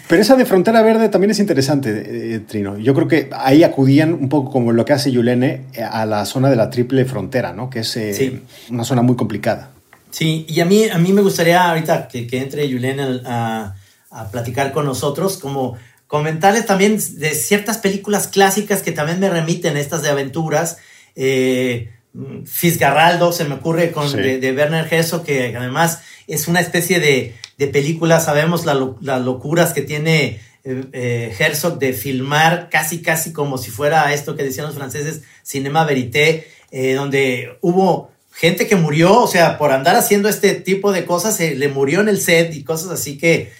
Pero 0.09 0.23
esa 0.23 0.35
de 0.35 0.45
Frontera 0.45 0.81
Verde 0.81 1.07
también 1.09 1.29
es 1.29 1.37
interesante, 1.37 2.33
eh, 2.35 2.39
Trino. 2.39 2.79
Yo 2.79 2.95
creo 2.95 3.07
que 3.07 3.29
ahí 3.31 3.63
acudían 3.63 4.11
un 4.13 4.27
poco 4.27 4.49
como 4.49 4.71
lo 4.71 4.83
que 4.83 4.93
hace 4.93 5.11
Yulene 5.11 5.67
eh, 5.73 5.83
a 5.83 6.03
la 6.07 6.25
zona 6.25 6.49
de 6.49 6.55
la 6.55 6.71
triple 6.71 7.05
frontera, 7.05 7.53
¿no? 7.53 7.69
Que 7.69 7.81
es 7.81 7.95
eh, 7.95 8.13
Sí. 8.15 8.41
una 8.71 8.83
zona 8.83 9.03
muy 9.03 9.15
complicada. 9.15 9.69
Sí, 10.09 10.47
y 10.49 10.61
a 10.61 10.65
mí, 10.65 10.85
a 10.89 10.97
mí 10.97 11.13
me 11.13 11.21
gustaría 11.21 11.63
ahorita 11.69 12.07
que, 12.07 12.25
que 12.25 12.41
entre 12.41 12.67
Yulene 12.67 13.21
a, 13.27 13.75
a 14.09 14.31
platicar 14.31 14.71
con 14.71 14.85
nosotros, 14.85 15.37
como 15.37 15.77
comentarles 16.07 16.65
también 16.65 16.97
de 17.17 17.29
ciertas 17.35 17.77
películas 17.77 18.27
clásicas 18.27 18.81
que 18.81 18.91
también 18.91 19.19
me 19.19 19.29
remiten 19.29 19.77
a 19.77 19.79
estas 19.79 20.01
de 20.01 20.09
aventuras. 20.09 20.77
Eh, 21.15 21.91
mm, 22.13 22.45
Fitzgeraldo 22.45 23.31
se 23.31 23.45
me 23.45 23.53
ocurre 23.53 23.91
con 23.91 24.09
Sí. 24.09 24.17
de, 24.17 24.39
de 24.39 24.53
Werner 24.53 24.91
Herzog, 24.91 25.23
que 25.23 25.55
además 25.55 26.01
es 26.29 26.47
una 26.47 26.61
especie 26.61 26.99
de, 26.99 27.35
de 27.57 27.67
película, 27.67 28.19
sabemos 28.19 28.65
las 28.65 29.21
locuras 29.21 29.73
que 29.73 29.81
tiene 29.81 30.39
eh, 30.63 30.85
eh, 30.93 31.35
Herzog 31.37 31.79
de 31.79 31.93
filmar 31.93 32.69
casi, 32.69 33.01
casi 33.01 33.33
como 33.33 33.57
si 33.57 33.71
fuera 33.71 34.13
esto 34.13 34.35
que 34.35 34.43
decían 34.43 34.67
los 34.67 34.75
franceses, 34.75 35.23
cinema 35.41 35.85
verité, 35.85 36.47
eh, 36.71 36.93
donde 36.93 37.57
hubo 37.61 38.11
gente 38.31 38.67
que 38.67 38.75
murió, 38.75 39.21
o 39.21 39.27
sea, 39.27 39.57
por 39.57 39.71
andar 39.71 39.95
haciendo 39.95 40.29
este 40.29 40.55
tipo 40.55 40.91
de 40.91 41.05
cosas, 41.05 41.35
se 41.35 41.55
le 41.55 41.67
murió 41.69 42.01
en 42.01 42.09
el 42.09 42.21
set 42.21 42.53
y 42.53 42.63
cosas 42.63 42.91
así 42.91 43.17
que, 43.17 43.51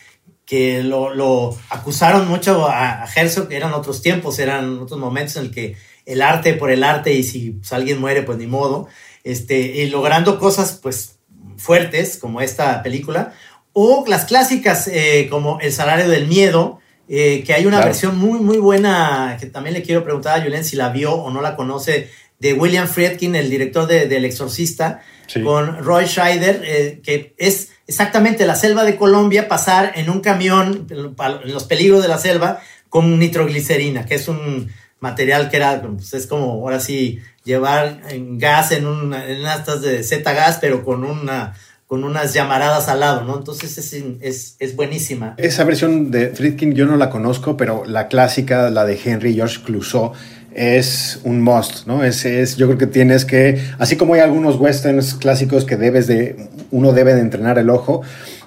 que 0.45 0.83
lo, 0.83 1.13
lo 1.13 1.57
acusaron 1.69 2.27
mucho 2.27 2.67
a, 2.67 3.05
Herzog, 3.13 3.51
eran 3.51 3.73
otros 3.73 4.01
tiempos, 4.01 4.39
eran 4.39 4.79
otros 4.79 4.99
momentos 4.99 5.35
en 5.37 5.45
el 5.45 5.51
que 5.51 5.75
el 6.05 6.21
arte 6.21 6.53
por 6.53 6.71
el 6.71 6.83
arte 6.83 7.13
y 7.13 7.23
si 7.23 7.59
alguien 7.71 7.99
muere, 7.99 8.23
pues 8.23 8.37
ni 8.37 8.47
modo, 8.47 8.87
este, 9.23 9.59
y 9.59 9.89
logrando 9.89 10.39
cosas 10.39 10.79
pues 10.81 11.18
fuertes 11.59 12.17
como 12.17 12.41
esta 12.41 12.81
película, 12.81 13.33
o 13.73 14.03
las 14.07 14.25
clásicas 14.25 14.87
eh, 14.87 15.27
como 15.29 15.59
El 15.61 15.71
salario 15.71 16.09
del 16.09 16.27
miedo, 16.27 16.79
eh, 17.07 17.43
que 17.45 17.53
hay 17.53 17.65
una 17.65 17.77
Claro. 17.77 17.89
versión 17.91 18.17
muy, 18.17 18.39
muy 18.39 18.57
buena, 18.57 19.37
que 19.39 19.45
también 19.47 19.73
le 19.73 19.81
quiero 19.83 20.03
preguntar 20.03 20.39
a 20.39 20.43
Julen 20.43 20.63
si 20.63 20.75
la 20.75 20.89
vio 20.89 21.13
o 21.13 21.29
no 21.31 21.41
la 21.41 21.55
conoce, 21.55 22.09
de 22.39 22.53
William 22.53 22.87
Friedkin, 22.87 23.35
el 23.35 23.49
director 23.49 23.85
de, 23.87 24.07
de 24.07 24.17
El 24.17 24.25
Exorcista, 24.25 25.01
Sí. 25.27 25.43
con 25.43 25.83
Roy 25.83 26.05
Scheider, 26.07 26.63
eh, 26.65 27.01
que 27.03 27.35
es 27.37 27.69
exactamente 27.85 28.47
la 28.47 28.55
selva 28.55 28.83
de 28.83 28.95
Colombia, 28.95 29.47
pasar 29.47 29.91
en 29.95 30.09
un 30.09 30.21
camión, 30.21 30.87
en 30.89 31.53
los 31.53 31.63
peligros 31.65 32.01
de 32.01 32.07
la 32.07 32.17
selva, 32.17 32.61
con 32.89 33.19
nitroglicerina, 33.19 34.07
que 34.07 34.15
es 34.15 34.27
un 34.27 34.71
material 34.99 35.49
que 35.49 35.57
era, 35.57 35.81
pues 35.81 36.13
es 36.13 36.27
como 36.27 36.45
ahora 36.51 36.79
sí, 36.79 37.19
llevar 37.43 38.01
gas 38.37 38.71
en, 38.71 38.85
un, 38.85 39.13
en 39.13 39.39
unas 39.39 39.81
de 39.81 40.03
Z-gas, 40.03 40.59
pero 40.61 40.83
con 40.83 41.03
una 41.03 41.53
con 41.87 42.03
unas 42.03 42.35
llamaradas 42.35 42.87
al 42.87 42.99
lado, 42.99 43.23
¿no? 43.23 43.35
Entonces 43.35 43.75
es, 43.79 43.93
es, 44.21 44.55
es 44.59 44.75
buenísima. 44.75 45.33
Esa 45.37 45.63
versión 45.63 46.11
de 46.11 46.27
Friedkin 46.27 46.75
yo 46.75 46.85
no 46.85 46.97
la 46.97 47.09
conozco, 47.09 47.57
pero 47.57 47.83
la 47.83 48.07
clásica, 48.07 48.69
la 48.69 48.85
de 48.85 48.99
Henry 49.03 49.33
George 49.33 49.63
Clouseau, 49.65 50.13
es 50.53 51.19
un 51.23 51.41
must, 51.41 51.87
¿no? 51.87 52.03
Es, 52.03 52.25
es, 52.25 52.57
yo 52.57 52.67
creo 52.67 52.77
que 52.77 52.85
tienes 52.85 53.25
que, 53.25 53.59
así 53.79 53.97
como 53.97 54.13
hay 54.13 54.19
algunos 54.19 54.57
westerns 54.57 55.15
clásicos 55.15 55.65
que 55.65 55.77
debes 55.77 56.05
de, 56.05 56.49
uno 56.69 56.93
debe 56.93 57.15
de 57.15 57.21
entrenar 57.21 57.57
el 57.57 57.71
ojo, 57.71 58.03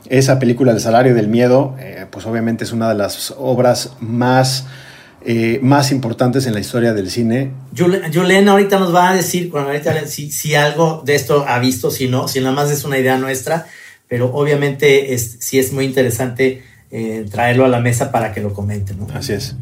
esa 0.09 0.39
película 0.39 0.73
El 0.73 0.81
salario 0.81 1.15
del 1.15 1.27
miedo, 1.27 1.75
eh, 1.81 2.07
pues 2.11 2.27
obviamente 2.27 2.63
es 2.63 2.73
una 2.73 2.89
de 2.91 2.95
las 2.95 3.35
obras 3.39 3.95
más, 3.99 4.67
eh, 5.25 5.61
más 5.63 5.93
importantes 5.93 6.47
en 6.47 6.55
la 6.55 6.61
historia 6.61 6.93
del 6.95 7.11
cine. 7.11 7.53
Julen 7.77 8.49
ahorita 8.49 8.79
nos 8.79 8.95
va 8.95 9.11
a 9.11 9.15
decir 9.15 9.51
ahorita, 9.55 10.07
si, 10.07 10.31
si, 10.31 10.55
algo 10.55 11.03
de 11.05 11.15
esto 11.15 11.45
ha 11.47 11.59
visto, 11.59 11.91
si 11.91 12.09
no, 12.09 12.29
si 12.29 12.41
nada 12.41 12.53
más 12.53 12.71
es 12.71 12.85
una 12.85 12.99
idea 12.99 13.19
nuestra, 13.19 13.67
pero 14.09 14.33
obviamente 14.35 15.15
es, 15.15 15.39
sí 15.41 15.59
es 15.59 15.73
muy 15.73 15.85
interesante 15.85 16.63
eh, 16.91 17.27
traerlo 17.31 17.65
a 17.65 17.69
la 17.69 17.81
mesa 17.81 18.13
para 18.13 18.33
que 18.33 18.41
lo 18.41 18.53
comenten. 18.53 18.99
¿no? 18.99 19.09
Así 19.15 19.33
es. 19.33 19.57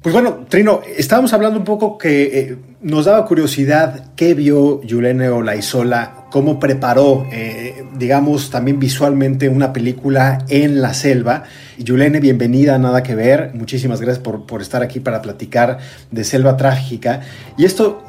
Pues 0.00 0.12
bueno, 0.12 0.46
Trino, 0.48 0.82
estábamos 0.96 1.32
hablando 1.32 1.58
un 1.58 1.64
poco 1.64 1.96
que 1.96 2.22
eh, 2.22 2.56
nos 2.82 3.04
daba 3.04 3.24
curiosidad 3.26 4.06
qué 4.16 4.34
vio 4.34 4.82
Yulene 4.82 5.28
Olaizola, 5.28 6.26
cómo 6.30 6.58
preparó, 6.58 7.26
eh, 7.30 7.84
digamos, 7.96 8.50
también 8.50 8.80
visualmente 8.80 9.48
una 9.48 9.72
película 9.72 10.44
en 10.48 10.82
la 10.82 10.92
selva. 10.92 11.44
Yulene, 11.78 12.18
bienvenida, 12.18 12.76
nada 12.78 13.04
que 13.04 13.14
ver. 13.14 13.52
Muchísimas 13.54 14.00
gracias 14.00 14.22
por, 14.22 14.46
por 14.46 14.60
estar 14.60 14.82
aquí 14.82 14.98
para 14.98 15.22
platicar 15.22 15.78
de 16.10 16.24
Selva 16.24 16.56
Trágica. 16.56 17.20
Y 17.56 17.66
esto 17.66 18.02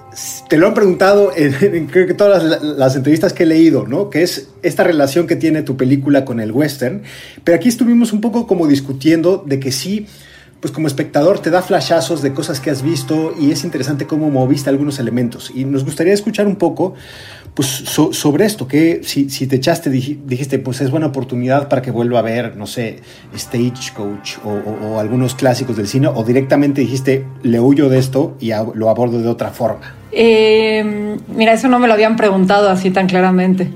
te 0.49 0.57
lo 0.57 0.67
han 0.67 0.73
preguntado 0.73 1.31
en, 1.35 1.85
creo 1.85 2.07
que 2.07 2.15
todas 2.15 2.43
las, 2.43 2.63
las, 2.63 2.95
entrevistas 2.95 3.31
que 3.31 3.43
he 3.43 3.47
leído, 3.47 3.85
¿no? 3.87 4.09
Que 4.09 4.23
es 4.23 4.49
esta 4.63 4.83
relación 4.83 5.27
que 5.27 5.35
tiene 5.35 5.61
tu 5.61 5.77
película 5.77 6.25
con 6.25 6.39
el 6.39 6.51
western. 6.51 7.03
Pero 7.43 7.55
aquí 7.55 7.69
estuvimos 7.69 8.11
un 8.11 8.21
poco 8.21 8.47
como 8.47 8.65
discutiendo 8.65 9.43
de 9.45 9.59
que 9.59 9.71
sí 9.71 10.07
pues 10.63 10.71
como 10.71 10.87
espectador 10.87 11.39
te 11.39 11.49
da 11.49 11.61
flashazos 11.61 12.21
de 12.21 12.31
cosas 12.31 12.61
que 12.61 12.69
has 12.69 12.83
visto 12.83 13.33
y 13.37 13.51
es 13.51 13.65
interesante 13.65 14.07
cómo 14.07 14.29
moviste 14.29 14.69
algunos 14.69 14.97
elementos. 14.97 15.51
Y 15.53 15.65
nos 15.65 15.83
gustaría 15.83 16.13
escuchar 16.13 16.47
un 16.47 16.55
poco 16.55 16.93
pues, 17.53 17.67
so, 17.67 18.13
sobre 18.13 18.45
esto, 18.45 18.65
que 18.65 19.01
si, 19.03 19.29
si, 19.29 19.45
te 19.45 19.57
echaste, 19.57 19.89
dijiste, 19.89 20.59
pues 20.59 20.79
es 20.79 20.89
buena 20.89 21.07
oportunidad 21.07 21.67
para 21.67 21.81
que 21.81 21.91
vuelva 21.91 22.19
a 22.19 22.21
ver, 22.21 22.55
no 22.55 22.65
sé, 22.65 23.01
Stagecoach 23.35 24.37
o, 24.45 24.51
o, 24.51 24.87
o 24.87 24.99
algunos 25.01 25.35
clásicos 25.35 25.75
del 25.75 25.89
cine, 25.89 26.07
o 26.07 26.23
directamente 26.23 26.79
dijiste, 26.79 27.25
le 27.41 27.59
huyo 27.59 27.89
de 27.89 27.99
esto 27.99 28.37
y 28.39 28.51
a, 28.51 28.63
lo 28.63 28.89
abordo 28.89 29.21
de 29.21 29.27
otra 29.27 29.49
forma. 29.49 29.93
Eh, 30.13 31.17
mira, 31.35 31.51
eso 31.51 31.67
no 31.67 31.77
me 31.77 31.89
lo 31.89 31.93
habían 31.93 32.15
preguntado 32.15 32.69
así 32.69 32.89
tan 32.89 33.07
claramente. 33.07 33.67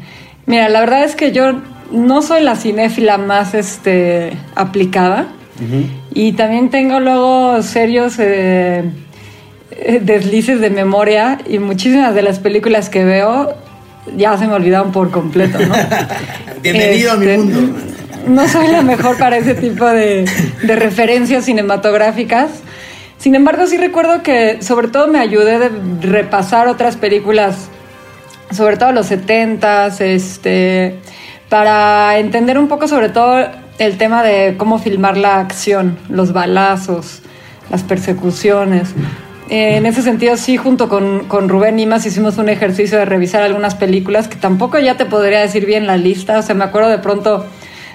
Mira, 0.46 0.70
la 0.70 0.80
verdad 0.80 1.04
es 1.04 1.18
que 1.18 1.34
yo 1.34 1.60
no 1.92 2.22
soy 2.22 2.44
la 2.44 2.56
cinéfila 2.56 3.18
más 3.18 3.56
este, 3.56 4.32
aplicada. 4.56 5.28
Uh 5.60 5.76
-huh. 5.76 6.07
Y 6.18 6.32
también 6.32 6.72
tengo 6.72 7.00
luego 7.00 7.62
serios 7.62 8.16
eh, 8.18 8.84
deslices 10.02 10.60
de 10.60 10.72
memoria 10.72 11.38
y 11.48 11.60
muchísimas 11.60 12.16
de 12.16 12.24
las 12.24 12.40
películas 12.40 12.90
que 12.90 13.06
veo 13.06 13.54
ya 14.16 14.36
se 14.36 14.48
me 14.48 14.56
olvidaron 14.56 14.92
por 14.92 15.12
completo, 15.12 15.60
¿no? 15.60 15.76
Bienvenido 16.64 17.14
este, 17.14 17.34
a 17.34 17.38
mi 17.38 17.44
mundo. 17.44 17.80
No 18.26 18.48
soy 18.48 18.70
la 18.70 18.82
mejor 18.82 19.20
para 19.20 19.38
ese 19.38 19.54
tipo 19.54 19.86
de, 19.86 20.26
de, 20.64 20.76
referencias 20.76 21.46
cinematográficas. 21.46 22.50
Sin 23.20 23.36
embargo, 23.36 23.68
sí 23.68 23.78
recuerdo 23.78 24.24
que 24.24 24.64
sobre 24.64 24.88
todo 24.88 25.06
me 25.06 25.20
ayudé 25.20 25.60
de 25.60 25.70
repasar 26.02 26.68
otras 26.68 26.98
películas, 26.98 27.70
sobre 28.50 28.78
todo 28.78 28.92
los 28.92 29.12
70s, 29.12 30.02
este, 30.02 30.96
para 31.48 32.18
entender 32.18 32.58
un 32.58 32.68
poco 32.68 32.88
sobre 32.88 33.10
todo 33.10 33.67
el 33.78 33.98
tema 33.98 34.24
de 34.24 34.56
cómo 34.58 34.80
filmar 34.80 35.18
la 35.18 35.40
acción, 35.40 35.98
los 36.10 36.34
balazos, 36.34 37.22
las 37.70 37.84
persecuciones. 37.84 38.90
Eh, 39.50 39.78
en 39.78 39.86
ese 39.86 40.02
sentido, 40.02 40.36
sí, 40.36 40.58
junto 40.58 40.90
con, 40.90 41.26
con, 41.26 41.48
Rubén 41.48 41.78
Nimas 41.78 42.06
hicimos 42.06 42.38
un 42.38 42.50
ejercicio 42.50 42.98
de 42.98 43.06
revisar 43.06 43.44
algunas 43.44 43.76
películas 43.76 44.28
que 44.28 44.36
tampoco 44.36 44.78
ya 44.80 44.98
te 44.98 45.06
podría 45.06 45.40
decir 45.40 45.66
bien 45.66 45.88
la 45.88 45.98
lista. 45.98 46.40
O 46.40 46.42
sea, 46.42 46.56
me 46.56 46.66
acuerdo 46.66 46.90
de 46.90 46.98
pronto 46.98 47.46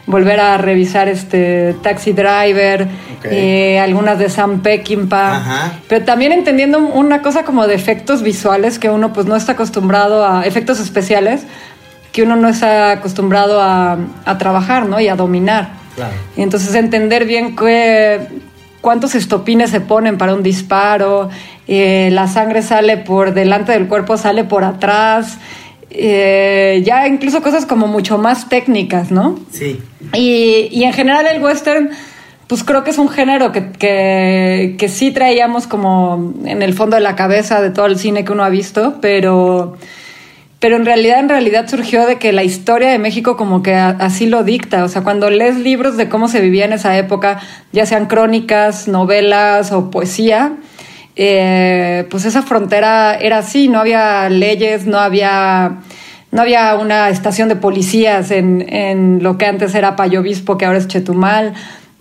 volver 0.07 0.41
a 0.41 0.59
revisar 0.59 1.09
este 1.09 1.75
Taxi 1.83 2.12
Driver, 2.12 2.89
okay. 3.19 3.31
eh, 3.75 3.81
algunas 3.81 4.19
de 4.19 4.29
Sam 4.31 4.61
Peckinpah, 4.61 5.37
Ajá. 5.37 5.73
pero 5.89 6.05
también 6.05 6.33
entendiendo 6.33 6.79
una 6.79 7.23
cosa 7.23 7.45
como 7.45 7.67
de 7.67 7.75
efectos 7.75 8.23
visuales 8.23 8.79
que 8.79 8.91
uno 8.91 9.12
pues 9.12 9.27
no 9.27 9.37
está 9.37 9.53
acostumbrado 9.53 10.27
a, 10.27 10.45
efectos 10.45 10.81
especiales, 10.81 11.45
que 12.12 12.23
uno 12.23 12.37
no 12.37 12.49
está 12.49 12.92
acostumbrado 12.92 13.61
a, 13.61 13.99
a 14.25 14.38
trabajar, 14.38 14.87
¿no? 14.87 15.00
Y 15.00 15.09
a 15.09 15.16
dominar. 15.16 15.71
Claro. 15.97 16.14
Y 16.37 16.42
entonces 16.42 16.75
entender 16.75 17.25
bien 17.25 17.57
qué, 17.57 18.28
cuántos 18.81 19.14
estopines 19.14 19.71
se 19.71 19.81
ponen 19.81 20.19
para 20.19 20.35
un 20.35 20.42
disparo, 20.42 21.31
eh, 21.66 22.11
la 22.12 22.28
sangre 22.28 22.62
sale 22.62 22.99
por 22.99 23.33
delante 23.33 23.73
del 23.73 23.88
cuerpo, 23.88 24.19
sale 24.19 24.45
por 24.45 24.64
atrás. 24.64 25.38
Eh, 25.90 26.83
ya 26.85 27.07
incluso 27.07 27.42
cosas 27.42 27.66
como 27.66 27.87
mucho 27.87 28.19
más 28.19 28.49
técnicas, 28.49 29.11
¿no? 29.11 29.38
Sí. 29.50 29.81
Y, 30.14 30.69
y 30.71 30.85
en 30.85 30.92
general 30.92 31.26
el 31.26 31.42
western, 31.42 31.90
pues 32.47 32.64
creo 32.64 32.83
que 32.83 32.90
es 32.90 32.99
un 32.99 33.09
género 33.09 33.52
que, 33.52 33.73
que, 33.73 34.76
que 34.78 34.88
sí 34.88 35.11
traíamos 35.11 35.66
como 35.66 36.33
en 36.45 36.62
el 36.62 36.75
fondo 36.75 36.97
de 36.97 37.02
la 37.02 37.14
cabeza 37.14 37.61
de 37.62 37.71
todo 37.71 37.87
el 37.87 37.99
cine 37.99 38.25
que 38.25 38.33
uno 38.33 38.42
ha 38.42 38.49
visto, 38.49 38.97
pero 39.00 39.76
pero 40.62 40.76
en 40.76 40.85
realidad, 40.85 41.19
en 41.19 41.28
realidad 41.28 41.69
surgió 41.69 42.07
de 42.07 42.19
que 42.19 42.33
la 42.33 42.45
historia 42.45 42.88
de 42.90 42.99
México 43.00 43.37
como 43.37 43.64
que 43.64 43.75
así 43.75 44.26
lo 44.26 44.45
dicta. 44.45 44.85
O 44.85 44.88
sea, 44.88 45.02
cuando 45.02 45.28
lees 45.28 45.57
libros 45.57 45.97
de 45.97 46.09
cómo 46.09 46.28
se 46.28 46.40
vivía 46.40 46.64
en 46.66 46.73
esa 46.73 46.97
época, 46.97 47.40
ya 47.73 47.85
sean 47.85 48.07
crónicas, 48.07 48.87
novelas 48.87 49.73
o 49.73 49.90
poesía, 49.90 50.52
eh, 51.16 52.07
pues 52.11 52.26
esa 52.26 52.42
frontera 52.42 53.16
era 53.16 53.38
así, 53.38 53.66
no 53.66 53.81
había 53.81 54.28
leyes, 54.28 54.87
no 54.87 55.00
había, 55.00 55.81
no 56.31 56.42
había 56.42 56.76
una 56.76 57.09
estación 57.09 57.49
de 57.49 57.57
policías 57.57 58.31
en, 58.31 58.64
en 58.73 59.21
lo 59.21 59.38
que 59.38 59.47
antes 59.47 59.75
era 59.75 59.97
Payo 59.97 60.21
Obispo, 60.21 60.59
que 60.59 60.66
ahora 60.66 60.78
es 60.78 60.87
Chetumal. 60.87 61.54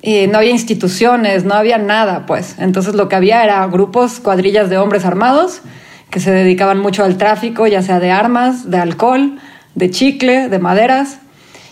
No 0.04 0.38
había 0.38 0.52
instituciones, 0.52 1.46
no 1.46 1.56
había 1.56 1.80
nada, 1.80 2.28
pues. 2.28 2.58
Entonces 2.60 2.94
lo 2.94 3.10
que 3.10 3.16
había 3.16 3.44
era 3.44 3.66
grupos, 3.66 4.20
cuadrillas 4.20 4.70
de 4.70 4.78
hombres 4.78 5.04
armados 5.04 5.64
que 6.12 6.20
se 6.20 6.32
dedicaban 6.32 6.78
mucho 6.78 7.04
al 7.04 7.18
tráfico, 7.18 7.66
ya 7.66 7.82
sea 7.82 8.00
de 8.00 8.12
armas, 8.12 8.70
de 8.70 8.78
alcohol, 8.78 9.40
de 9.76 9.90
chicle, 9.90 10.50
de 10.50 10.60
maderas. 10.60 11.20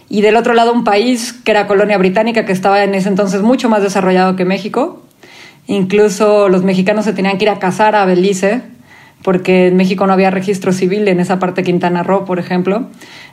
Y 0.08 0.22
del 0.22 0.38
otro 0.38 0.54
lado 0.54 0.74
un 0.74 0.84
país 0.84 1.34
que 1.34 1.52
era 1.52 1.68
colonia 1.68 1.98
británica, 1.98 2.46
que 2.46 2.54
estaba 2.54 2.84
en 2.84 2.96
ese 2.96 3.10
entonces 3.10 3.42
mucho 3.42 3.70
más 3.70 3.84
desarrollado 3.84 4.36
que 4.36 4.46
México. 4.46 5.04
Incluso 5.68 6.50
los 6.50 6.64
mexicanos 6.64 7.06
se 7.06 7.14
tenían 7.14 7.38
que 7.38 7.46
ir 7.46 7.50
a 7.50 7.60
cazar 7.60 7.96
a 7.96 8.06
Belice, 8.06 8.64
porque 9.24 9.68
en 9.68 9.76
México 9.76 10.08
no 10.08 10.14
había 10.14 10.32
registro 10.32 10.72
civil 10.72 11.08
en 11.10 11.20
esa 11.20 11.38
parte 11.38 11.62
de 11.62 11.66
Quintana 11.66 12.02
Roo, 12.02 12.26
por 12.26 12.40
ejemplo. 12.40 12.88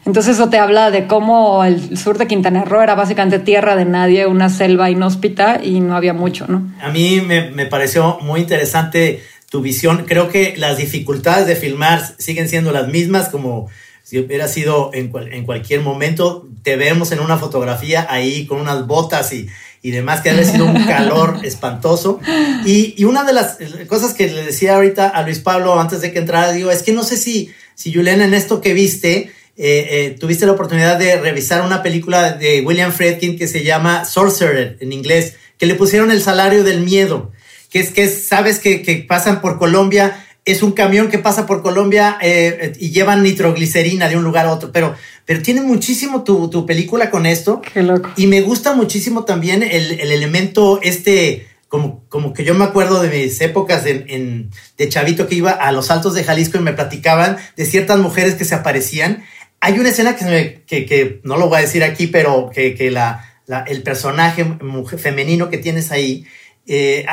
Entonces 0.05 0.35
eso 0.35 0.51
te 0.51 0.59
habla 0.59 0.91
de 0.91 1.07
cómo 1.07 1.65
el 1.65 1.97
sur 1.97 2.19
de 2.19 2.27
Quintana 2.27 2.65
Roo 2.65 2.83
era 2.83 2.97
básicamente 2.97 3.39
tierra 3.39 3.77
de 3.77 3.85
nadie, 3.85 4.27
una 4.27 4.51
selva 4.51 4.91
inhóspita 4.91 5.61
y 5.63 5.81
no 5.81 5.97
había 5.97 6.13
mucho, 6.13 6.47
¿no? 6.49 6.63
A 6.83 6.91
mí 6.91 7.23
me, 7.27 7.51
me 7.53 7.67
pareció 7.67 8.19
muy 8.21 8.41
interesante 8.41 9.23
tu 9.51 9.61
visión. 9.63 10.05
Creo 10.07 10.29
que 10.29 10.55
las 10.57 10.79
dificultades 10.79 11.47
de 11.47 11.57
filmar 11.57 12.15
siguen 12.19 12.49
siendo 12.49 12.73
las 12.73 12.89
mismas 12.89 13.29
como 13.29 13.69
si 14.03 14.19
hubiera 14.19 14.47
sido 14.47 14.91
en, 14.95 15.09
cual, 15.09 15.33
en 15.33 15.45
cualquier 15.45 15.81
momento. 15.81 16.49
Te 16.63 16.77
vemos 16.77 17.13
en 17.13 17.21
una 17.21 17.39
fotografía 17.39 18.07
ahí 18.09 18.47
con 18.47 18.61
unas 18.61 18.87
botas 18.87 19.33
y, 19.33 19.49
y 19.83 19.91
demás, 19.91 20.21
que 20.21 20.31
ha 20.31 20.45
sido 20.45 20.67
un 20.67 20.85
calor 20.87 21.41
espantoso. 21.45 22.21
Y, 22.65 22.95
y, 22.97 23.05
una 23.05 23.25
de 23.25 23.33
las 23.33 23.59
cosas 23.89 24.15
que 24.15 24.29
le 24.29 24.45
decía 24.45 24.77
ahorita 24.77 25.09
a 25.09 25.23
Luis 25.23 25.41
Pablo 25.41 25.79
antes 25.79 26.01
de 26.01 26.13
que 26.13 26.21
entrara, 26.21 26.53
digo, 26.53 26.71
es 26.71 26.83
que 26.83 26.93
no 26.93 27.05
sé 27.05 27.17
si, 27.17 27.51
si 27.75 27.93
Juliana, 27.93 28.25
en 28.25 28.35
esto 28.35 28.61
que 28.61 28.75
viste, 28.75 29.33
eh, 29.59 29.89
eh, 29.91 30.17
tuviste 30.21 30.45
la 30.45 30.53
oportunidad 30.53 30.99
de 30.99 31.17
revisar 31.17 31.63
una 31.63 31.83
película 31.83 32.33
de 32.33 32.61
William 32.61 32.93
Friedkin 32.93 33.39
que 33.39 33.49
se 33.49 33.65
llama 33.65 34.05
Sorcerer 34.05 34.77
en 34.81 34.93
inglés, 34.93 35.35
que 35.57 35.67
le 35.67 35.75
pusieron 35.75 36.11
el 36.11 36.21
salario 36.21 36.63
del 36.63 36.81
miedo 36.81 37.33
que 37.77 37.83
es 37.83 37.91
que 37.91 38.09
sabes 38.09 38.59
que, 38.59 38.81
que, 38.81 38.97
pasan 38.97 39.43
por 39.43 39.59
Colombia, 39.59 40.25
es 40.47 40.63
un 40.63 40.73
camión 40.73 41.11
que 41.11 41.19
pasa 41.19 41.45
por 41.45 41.63
Colombia 41.63 42.17
eh, 42.23 42.73
y 42.79 42.91
llevan 42.91 43.23
nitroglicerina 43.23 44.09
de 44.09 44.17
un 44.17 44.25
lugar 44.25 44.47
a 44.47 44.53
otro, 44.53 44.73
pero, 44.73 44.95
pero 45.27 45.43
tiene 45.43 45.61
muchísimo 45.61 46.25
tu, 46.25 46.49
tu 46.49 46.65
película 46.65 47.11
con 47.11 47.27
esto. 47.27 47.61
Qué 47.61 47.83
loco. 47.83 48.09
Y 48.17 48.29
me 48.29 48.41
gusta 48.41 48.73
muchísimo 48.73 49.25
también 49.25 49.63
el, 49.63 50.01
el 50.01 50.11
elemento 50.11 50.81
este, 50.83 51.49
como, 51.69 52.03
como 52.09 52.33
que 52.33 52.45
yo 52.45 52.55
me 52.55 52.65
acuerdo 52.65 53.03
de 53.03 53.11
mis 53.11 53.39
épocas 53.43 53.85
en, 53.85 54.07
en, 54.09 54.51
de 54.79 54.89
chavito 54.89 55.27
que 55.27 55.35
iba 55.35 55.51
a 55.51 55.71
los 55.71 55.91
altos 55.91 56.15
de 56.15 56.25
Jalisco 56.25 56.57
y 56.57 56.63
me 56.63 56.73
platicaban 56.73 57.37
de 57.57 57.67
ciertas 57.67 57.99
mujeres 57.99 58.37
que 58.37 58.47
se 58.47 58.55
aparecían. 58.55 59.23
Hay 59.61 59.79
una 59.79 59.91
escena 59.91 60.17
que, 60.17 60.25
me, 60.25 60.63
que, 60.63 60.87
que 60.87 61.21
no 61.25 61.37
lo 61.37 61.51
voy 61.51 61.59
a 61.59 61.61
decir 61.61 61.85
aquí, 61.85 62.07
pero 62.07 62.51
que, 62.55 62.75
que 62.75 62.91
la, 62.91 63.39
la, 63.45 63.65
el 63.65 63.83
personaje 63.83 64.45
mujer, 64.45 64.99
femenino 64.99 65.51
que 65.51 65.59
tienes 65.59 65.93
ahí, 65.93 66.25
eh, 66.67 67.05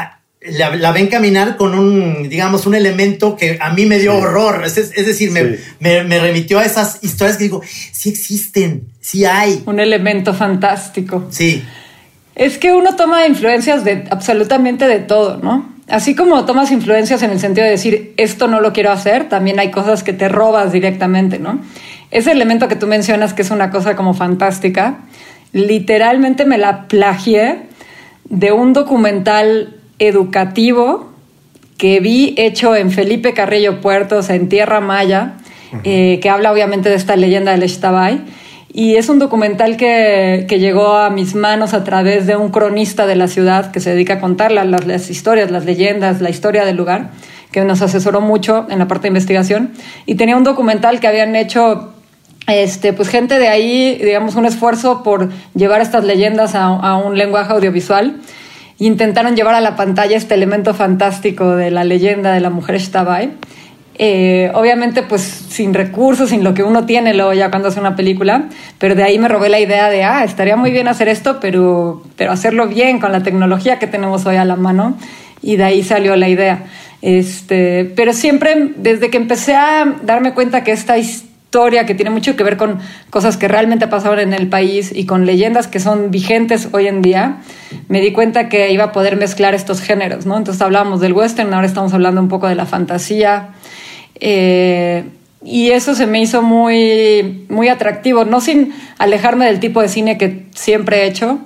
la, 0.52 0.76
la, 0.76 0.92
ven 0.92 1.08
caminar 1.08 1.56
con 1.56 1.74
un, 1.78 2.30
digamos, 2.30 2.66
un 2.66 2.76
elemento 2.76 3.36
que 3.36 3.58
a 3.62 3.72
mí 3.72 3.86
me 3.86 4.00
dio 4.00 4.12
sí. 4.12 4.18
horror. 4.18 4.64
Es, 4.66 4.78
es 4.78 5.06
decir, 5.06 5.30
sí. 5.30 5.34
me, 5.34 5.58
me, 5.80 6.04
me, 6.04 6.20
remitió 6.20 6.60
a 6.60 6.66
esas 6.66 7.00
historias 7.02 7.38
que 7.38 7.46
digo, 7.46 7.62
sí 7.92 8.10
existen, 8.10 8.88
sí 9.00 9.26
hay. 9.26 9.64
Un 9.66 9.80
elemento 9.80 10.34
fantástico. 10.34 11.28
Sí. 11.30 11.64
Es 12.36 12.58
que 12.58 12.74
uno 12.74 12.96
toma 12.96 13.26
influencias 13.28 13.84
de 13.84 14.06
absolutamente 14.10 14.88
de 14.88 15.00
todo, 15.00 15.38
¿no? 15.38 15.72
Así 15.88 16.16
como 16.16 16.46
tomas 16.46 16.72
influencias 16.72 17.22
en 17.24 17.32
el 17.32 17.40
sentido 17.40 17.66
de 17.66 17.72
decir, 17.72 18.14
esto 18.18 18.48
no 18.48 18.62
lo 18.62 18.74
quiero 18.74 18.92
hacer, 18.92 19.30
también 19.30 19.60
hay 19.60 19.70
cosas 19.70 20.04
que 20.04 20.14
te 20.14 20.30
robas 20.30 20.72
directamente, 20.72 21.40
¿no? 21.40 21.62
Ese 22.10 22.32
elemento 22.32 22.68
que 22.68 22.76
tú 22.76 22.88
mencionas, 22.88 23.34
que 23.34 23.42
es 23.42 23.52
una 23.52 23.70
cosa 23.70 23.96
como 23.96 24.14
fantástica, 24.14 25.00
literalmente 25.52 26.46
me 26.46 26.58
la 26.58 26.88
plagié 26.88 27.68
de 28.30 28.52
un 28.52 28.74
documental 28.74 29.76
educativo 30.00 31.14
que 31.78 32.00
vi 32.00 32.34
hecho 32.38 32.76
en 32.76 32.92
Felipe 32.92 33.34
Carrillo 33.34 33.82
Puertos, 33.82 34.30
en 34.30 34.50
Tierra 34.50 34.80
Maya, 34.80 35.34
eh, 35.84 36.20
que 36.22 36.30
habla 36.30 36.52
obviamente 36.52 36.90
de 36.90 36.96
esta 36.96 37.16
leyenda 37.16 37.52
del 37.52 37.64
Eshtabay. 37.64 38.22
Y 38.72 38.96
es 38.96 39.10
un 39.10 39.20
documental 39.20 39.78
que, 39.78 40.46
que, 40.48 40.60
llegó 40.60 40.96
a 40.96 41.12
mis 41.12 41.36
manos 41.36 41.74
a 41.76 41.84
través 41.84 42.26
de 42.26 42.36
un 42.36 42.50
cronista 42.50 43.06
de 43.06 43.16
la 43.16 43.28
ciudad 43.28 43.72
que 43.72 43.80
se 43.80 43.92
dedica 43.92 44.16
a 44.16 44.20
contar 44.20 44.52
las, 44.52 44.66
las, 44.86 45.10
historias, 45.12 45.52
las 45.52 45.66
leyendas, 45.66 46.22
la 46.22 46.32
historia 46.32 46.66
del 46.66 46.76
lugar, 46.76 47.12
que 47.52 47.64
nos 47.66 47.84
asesoró 47.84 48.20
mucho 48.20 48.66
en 48.70 48.80
la 48.80 48.88
parte 48.88 49.04
de 49.04 49.10
investigación. 49.10 49.74
Y 50.08 50.16
tenía 50.16 50.38
un 50.38 50.44
documental 50.44 51.00
que 51.00 51.08
habían 51.08 51.36
hecho 51.36 51.94
este, 52.48 52.94
pues 52.94 53.10
gente 53.10 53.38
de 53.38 53.48
ahí, 53.48 54.00
digamos, 54.04 54.36
un 54.36 54.46
esfuerzo 54.46 55.04
por 55.04 55.30
llevar 55.54 55.82
estas 55.82 56.04
leyendas 56.04 56.56
a, 56.56 56.66
a 56.66 56.98
un 56.98 57.16
lenguaje 57.18 57.54
audiovisual. 57.54 58.22
Intentaron 58.86 59.38
llevar 59.38 59.56
a 59.56 59.62
la 59.62 59.78
pantalla 59.78 60.18
este 60.18 60.34
elemento 60.34 60.74
fantástico 60.74 61.56
de 61.56 61.72
la 61.72 61.86
leyenda 61.86 62.34
de 62.34 62.42
la 62.42 62.50
mujer 62.50 62.78
Shtabai. 62.80 63.32
Eh, 63.96 64.52
obviamente, 64.56 65.04
pues 65.04 65.22
sin 65.22 65.74
recursos, 65.74 66.32
sin 66.32 66.44
lo 66.44 66.54
que 66.54 66.64
uno 66.64 66.86
tiene 66.86 67.14
luego 67.14 67.32
ya 67.32 67.50
cuando 67.50 67.70
hace 67.70 67.80
una 67.80 67.96
película, 67.96 68.50
pero 68.80 68.94
de 68.94 69.04
ahí 69.04 69.18
me 69.20 69.30
robé 69.30 69.48
la 69.48 69.62
idea 69.62 69.90
de, 69.90 70.04
ah, 70.04 70.26
estaría 70.26 70.58
muy 70.58 70.72
bien 70.72 70.90
hacer 70.90 71.08
esto, 71.08 71.40
pero, 71.40 72.04
pero 72.18 72.34
hacerlo 72.34 72.68
bien 72.68 73.00
con 73.00 73.14
la 73.14 73.24
tecnología 73.24 73.80
que 73.80 73.88
tenemos 73.88 74.26
hoy 74.26 74.36
a 74.36 74.44
la 74.44 74.58
mano. 74.58 74.98
Y 75.42 75.56
de 75.56 75.64
ahí 75.64 75.82
salió 75.82 76.18
la 76.18 76.28
idea. 76.28 76.66
Este, 77.02 77.86
pero 77.96 78.12
siempre, 78.12 78.74
desde 78.76 79.10
que 79.10 79.16
empecé 79.16 79.56
a 79.56 79.96
darme 80.04 80.34
cuenta 80.34 80.66
que 80.66 80.74
esta 80.74 80.98
historia, 81.54 81.86
que 81.86 81.94
tiene 81.94 82.10
mucho 82.10 82.36
que 82.36 82.44
ver 82.44 82.58
con 82.58 82.80
cosas 83.12 83.38
que 83.38 83.48
realmente 83.48 83.88
pasaron 83.88 84.18
en 84.18 84.34
el 84.34 84.50
país 84.50 84.92
y 84.92 85.06
con 85.06 85.28
leyendas 85.28 85.68
que 85.68 85.80
son 85.80 86.10
vigentes 86.10 86.70
hoy 86.72 86.88
en 86.88 87.04
día, 87.04 87.42
me 87.90 88.02
di 88.02 88.12
cuenta 88.12 88.50
que 88.50 88.72
iba 88.72 88.86
a 88.86 88.92
poder 88.92 89.18
mezclar 89.18 89.54
estos 89.54 89.80
géneros, 89.80 90.26
¿no? 90.26 90.36
Entonces 90.36 90.60
hablábamos 90.64 91.00
del 91.00 91.14
western, 91.14 91.54
ahora 91.54 91.68
estamos 91.68 91.94
hablando 91.94 92.22
un 92.22 92.28
poco 92.28 92.48
de 92.48 92.56
la 92.56 92.66
fantasía, 92.66 93.50
eh, 94.20 95.04
y 95.46 95.70
eso 95.70 95.94
se 95.94 96.08
me 96.08 96.20
hizo 96.24 96.42
muy, 96.42 97.46
muy 97.50 97.68
atractivo, 97.68 98.26
no 98.26 98.42
sin 98.42 98.74
alejarme 98.98 99.46
del 99.46 99.60
tipo 99.60 99.80
de 99.80 99.90
cine 99.90 100.18
que 100.18 100.48
siempre 100.56 101.04
he 101.04 101.06
hecho, 101.06 101.38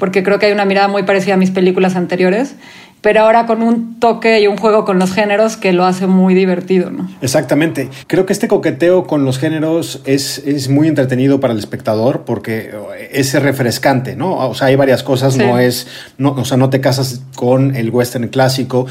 porque 0.00 0.24
creo 0.24 0.40
que 0.40 0.46
hay 0.46 0.52
una 0.52 0.64
mirada 0.64 0.88
muy 0.88 1.04
parecida 1.04 1.34
a 1.34 1.36
mis 1.36 1.52
películas 1.52 1.94
anteriores, 1.94 2.56
pero 3.02 3.20
ahora 3.20 3.46
con 3.46 3.62
un 3.62 4.00
toque 4.00 4.40
y 4.40 4.46
un 4.46 4.56
juego 4.56 4.84
con 4.84 4.98
los 4.98 5.12
géneros 5.12 5.56
que 5.56 5.72
lo 5.72 5.84
hace 5.84 6.06
muy 6.06 6.34
divertido, 6.34 6.90
¿no? 6.90 7.08
Exactamente. 7.22 7.88
Creo 8.08 8.26
que 8.26 8.32
este 8.32 8.48
coqueteo 8.48 9.06
con 9.06 9.24
los 9.24 9.38
géneros 9.38 10.02
es, 10.04 10.38
es 10.38 10.68
muy 10.68 10.88
entretenido 10.88 11.38
para 11.38 11.52
el 11.52 11.58
espectador 11.58 12.24
porque 12.24 12.72
es 13.12 13.40
refrescante, 13.40 14.16
¿no? 14.16 14.48
O 14.48 14.54
sea, 14.54 14.66
hay 14.68 14.76
varias 14.76 15.02
cosas, 15.02 15.34
sí. 15.34 15.38
no 15.38 15.58
es, 15.58 15.86
no, 16.18 16.32
o 16.32 16.44
sea, 16.44 16.56
no 16.56 16.68
te 16.70 16.80
casas 16.80 17.22
con 17.36 17.76
el 17.76 17.90
western 17.90 18.28
clásico, 18.28 18.86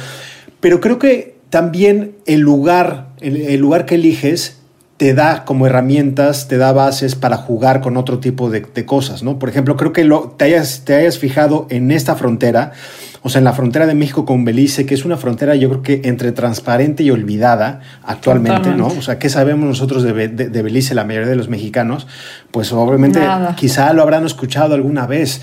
pero 0.60 0.80
creo 0.80 0.98
que 1.00 1.36
también 1.50 2.16
el 2.26 2.40
lugar, 2.40 3.10
el, 3.20 3.36
el, 3.38 3.60
lugar 3.60 3.86
que 3.86 3.96
eliges 3.96 4.59
te 5.00 5.14
da 5.14 5.46
como 5.46 5.66
herramientas, 5.66 6.50
te 6.50 6.58
da 6.58 6.74
bases 6.74 7.16
para 7.16 7.38
jugar 7.38 7.80
con 7.80 7.96
otro 7.96 8.20
tipo 8.20 8.50
de, 8.50 8.66
de 8.76 8.86
cosas, 8.86 9.24
¿no? 9.24 9.40
Por 9.40 9.48
ejemplo, 9.48 9.78
creo 9.78 9.94
que 9.94 10.04
lo, 10.04 10.36
te, 10.38 10.44
hayas, 10.44 10.82
te 10.84 10.94
hayas 10.94 11.18
fijado 11.18 11.68
en 11.70 11.90
esta 11.92 12.18
frontera, 12.18 12.74
o 13.22 13.30
sea, 13.30 13.40
en 13.40 13.46
la 13.46 13.54
frontera 13.54 13.88
de 13.88 13.96
México 13.96 14.26
con 14.26 14.44
Belice, 14.44 14.86
que 14.86 14.94
es 14.94 15.06
una 15.06 15.16
frontera 15.16 15.56
yo 15.56 15.70
creo 15.70 15.82
que 15.84 16.02
entre 16.04 16.34
transparente 16.34 17.04
y 17.04 17.12
olvidada 17.12 17.80
actualmente, 18.04 18.58
Totalmente. 18.58 18.94
¿no? 18.94 19.00
O 19.00 19.02
sea, 19.02 19.18
¿qué 19.20 19.30
sabemos 19.30 19.66
nosotros 19.66 20.04
de, 20.04 20.28
de, 20.28 20.50
de, 20.50 20.62
Belice, 20.62 20.94
la 20.94 21.06
mayoría 21.06 21.30
de 21.30 21.38
los 21.38 21.48
mexicanos? 21.48 22.06
Pues 22.52 22.74
obviamente 22.74 23.22
Nada. 23.22 23.56
quizá 23.56 23.94
lo 23.94 24.02
habrán 24.02 24.26
escuchado 24.26 24.76
alguna 24.76 25.08
vez, 25.08 25.42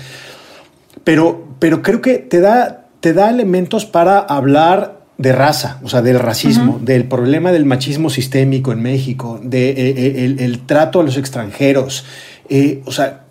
pero, 1.03 1.47
pero 1.57 1.81
creo 1.81 2.03
que 2.03 2.19
te 2.19 2.41
da, 2.41 2.85
te 2.99 3.11
da 3.11 3.31
elementos 3.31 3.87
para 3.87 4.19
hablar 4.19 4.96
de 5.17 5.31
raza, 5.31 5.79
o 5.83 5.89
sea, 5.89 6.01
del 6.01 6.19
racismo, 6.19 6.73
uh 6.73 6.79
-huh. 6.79 6.83
del 6.83 7.05
problema 7.05 7.51
del 7.51 7.65
machismo 7.65 8.09
sistémico 8.09 8.71
en 8.71 8.81
México, 8.81 9.39
del 9.41 9.49
de, 9.49 9.69
eh, 9.69 10.25
el, 10.25 10.39
el, 10.39 10.59
trato 10.59 10.99
a 10.99 11.03
los 11.03 11.17
extranjeros. 11.17 12.05
Eh, 12.49 12.81
o 12.85 12.91
sea, 12.91 13.23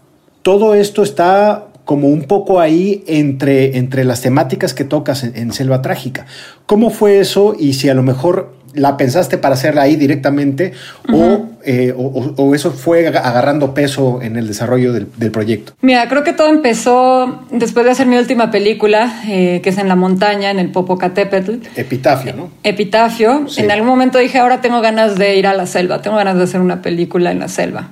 todo 0.43 0.75
esto 0.75 1.03
está 1.03 1.69
como 1.85 2.09
un 2.09 2.25
poco 2.25 2.59
ahí 2.59 3.05
entre, 3.07 3.79
entre 3.79 4.05
las 4.05 4.21
temáticas 4.21 4.75
que 4.75 4.85
tocas 4.85 5.23
en, 5.23 5.37
en, 5.37 5.53
Selva 5.53 5.81
Trágica. 5.83 6.27
¿Cómo 6.67 6.91
fue 6.91 7.21
eso? 7.21 7.55
Y 7.59 7.75
si 7.75 7.89
a 7.89 7.95
lo 7.95 8.03
mejor 8.03 8.57
la 8.75 8.97
pensaste 8.97 9.39
para 9.39 9.55
hacerla 9.55 9.83
ahí 9.83 9.97
directamente 9.97 10.73
uh 11.09 11.13
-huh. 11.13 11.46
O, 11.67 11.71
eh, 11.71 11.95
o, 11.97 12.35
o, 12.37 12.55
eso 12.55 12.71
fue 12.71 13.07
agarrando 13.07 13.75
peso 13.75 14.21
en 14.23 14.37
el 14.37 14.47
desarrollo 14.47 14.93
del, 14.93 15.09
del, 15.17 15.31
proyecto? 15.31 15.73
Mira, 15.81 16.09
creo 16.09 16.25
que 16.25 16.33
todo 16.33 16.49
empezó 16.49 17.43
después 17.51 17.85
de 17.85 17.93
hacer 17.93 18.07
mi 18.07 18.17
última 18.17 18.51
película, 18.51 19.23
eh, 19.27 19.61
que 19.63 19.71
es 19.71 19.79
en 19.79 19.89
la 19.89 19.97
montaña, 19.97 20.51
en 20.51 20.59
el 20.59 20.71
Popocatépetl. 20.71 21.55
Epitafio, 21.77 22.35
¿no? 22.35 22.51
Epitafio. 22.63 23.49
Sí. 23.49 23.63
En 23.63 23.71
algún 23.71 23.89
momento 23.89 24.19
dije, 24.19 24.39
ahora 24.39 24.61
tengo 24.61 24.81
ganas 24.81 25.17
de 25.19 25.37
ir 25.37 25.47
a 25.47 25.55
la 25.55 25.67
selva, 25.67 26.03
tengo 26.03 26.17
ganas 26.17 26.37
de 26.37 26.45
hacer 26.45 26.61
una 26.61 26.83
película 26.83 27.33
en 27.33 27.41
la 27.41 27.49
selva. 27.49 27.89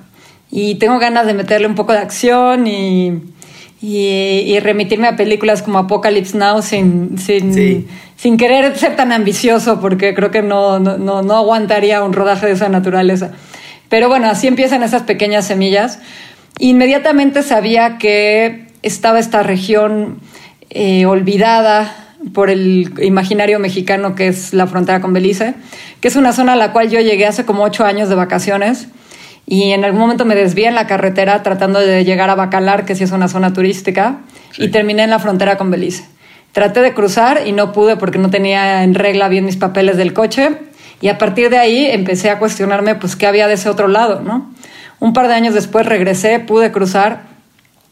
Y 0.49 0.75
tengo 0.75 0.99
ganas 0.99 1.27
de 1.27 1.33
meterle 1.33 1.67
un 1.67 1.75
poco 1.75 1.91
de 1.91 1.99
acción 1.99 2.67
y 2.67 3.21
y, 3.81 4.07
y, 4.47 4.59
remitirme 4.59 5.07
a 5.07 5.15
películas 5.15 5.61
como 5.61 5.77
Apocalypse 5.77 6.37
Now 6.37 6.61
sin, 6.61 7.17
sin, 7.19 7.53
sí. 7.53 7.87
sin 8.15 8.37
querer 8.37 8.75
ser 8.77 8.95
tan 8.95 9.11
ambicioso 9.11 9.79
porque 9.79 10.15
creo 10.15 10.31
que 10.31 10.41
no, 10.41 10.79
no, 10.79 11.21
no, 11.21 11.35
aguantaría 11.35 12.01
un 12.01 12.13
rodaje 12.13 12.47
de 12.47 12.53
esa 12.53 12.69
naturaleza. 12.69 13.31
Pero 13.89 14.07
bueno, 14.09 14.27
así 14.27 14.47
empiezan 14.47 14.83
esas 14.83 15.03
pequeñas 15.03 15.45
semillas. 15.47 15.99
Inmediatamente 16.59 17.43
sabía 17.43 17.97
que 17.97 18.67
estaba 18.81 19.19
esta 19.19 19.43
región 19.43 20.19
eh, 20.69 21.05
olvidada 21.05 21.95
por 22.33 22.49
el 22.49 22.93
imaginario 23.01 23.59
mexicano 23.59 24.15
que 24.15 24.27
es 24.27 24.53
la 24.53 24.67
frontera 24.67 25.01
con 25.01 25.13
Belice, 25.13 25.53
que 26.01 26.07
es 26.07 26.15
una 26.15 26.33
zona 26.33 26.53
a 26.53 26.55
la 26.55 26.71
cual 26.71 26.89
yo 26.89 26.99
llegué 26.99 27.25
hace 27.25 27.45
como 27.45 27.63
ocho 27.63 27.85
años 27.85 28.09
de 28.09 28.15
vacaciones 28.15 28.87
y 29.45 29.71
en 29.71 29.85
algún 29.85 30.01
momento 30.01 30.25
me 30.25 30.35
desvié 30.35 30.67
en 30.67 30.75
la 30.75 30.87
carretera 30.87 31.43
tratando 31.43 31.79
de 31.79 32.03
llegar 32.03 32.29
a 32.29 32.35
Bacalar, 32.35 32.85
que 32.85 32.95
sí 32.95 33.03
es 33.03 33.11
una 33.11 33.27
zona 33.27 33.53
turística, 33.53 34.21
sí. 34.51 34.63
y 34.63 34.67
terminé 34.69 35.03
en 35.03 35.11
la 35.11 35.19
frontera 35.19 35.57
con 35.57 35.69
Belice. 35.69 36.05
Traté 36.51 36.81
de 36.81 36.93
cruzar 36.93 37.43
y 37.45 37.51
no 37.51 37.71
pude 37.73 37.95
porque 37.97 38.17
no 38.17 38.29
tenía 38.29 38.83
en 38.83 38.95
regla 38.95 39.27
bien 39.27 39.45
mis 39.45 39.57
papeles 39.57 39.97
del 39.97 40.13
coche 40.13 40.57
y 41.01 41.09
a 41.09 41.17
partir 41.17 41.49
de 41.49 41.57
ahí 41.57 41.85
empecé 41.85 42.29
a 42.29 42.39
cuestionarme 42.39 42.95
pues 42.95 43.15
qué 43.15 43.27
había 43.27 43.47
de 43.47 43.55
ese 43.55 43.69
otro 43.69 43.87
lado, 43.87 44.21
¿no? 44.21 44.51
Un 44.99 45.13
par 45.13 45.27
de 45.27 45.33
años 45.33 45.53
después 45.53 45.85
regresé, 45.85 46.39
pude 46.39 46.71
cruzar 46.71 47.23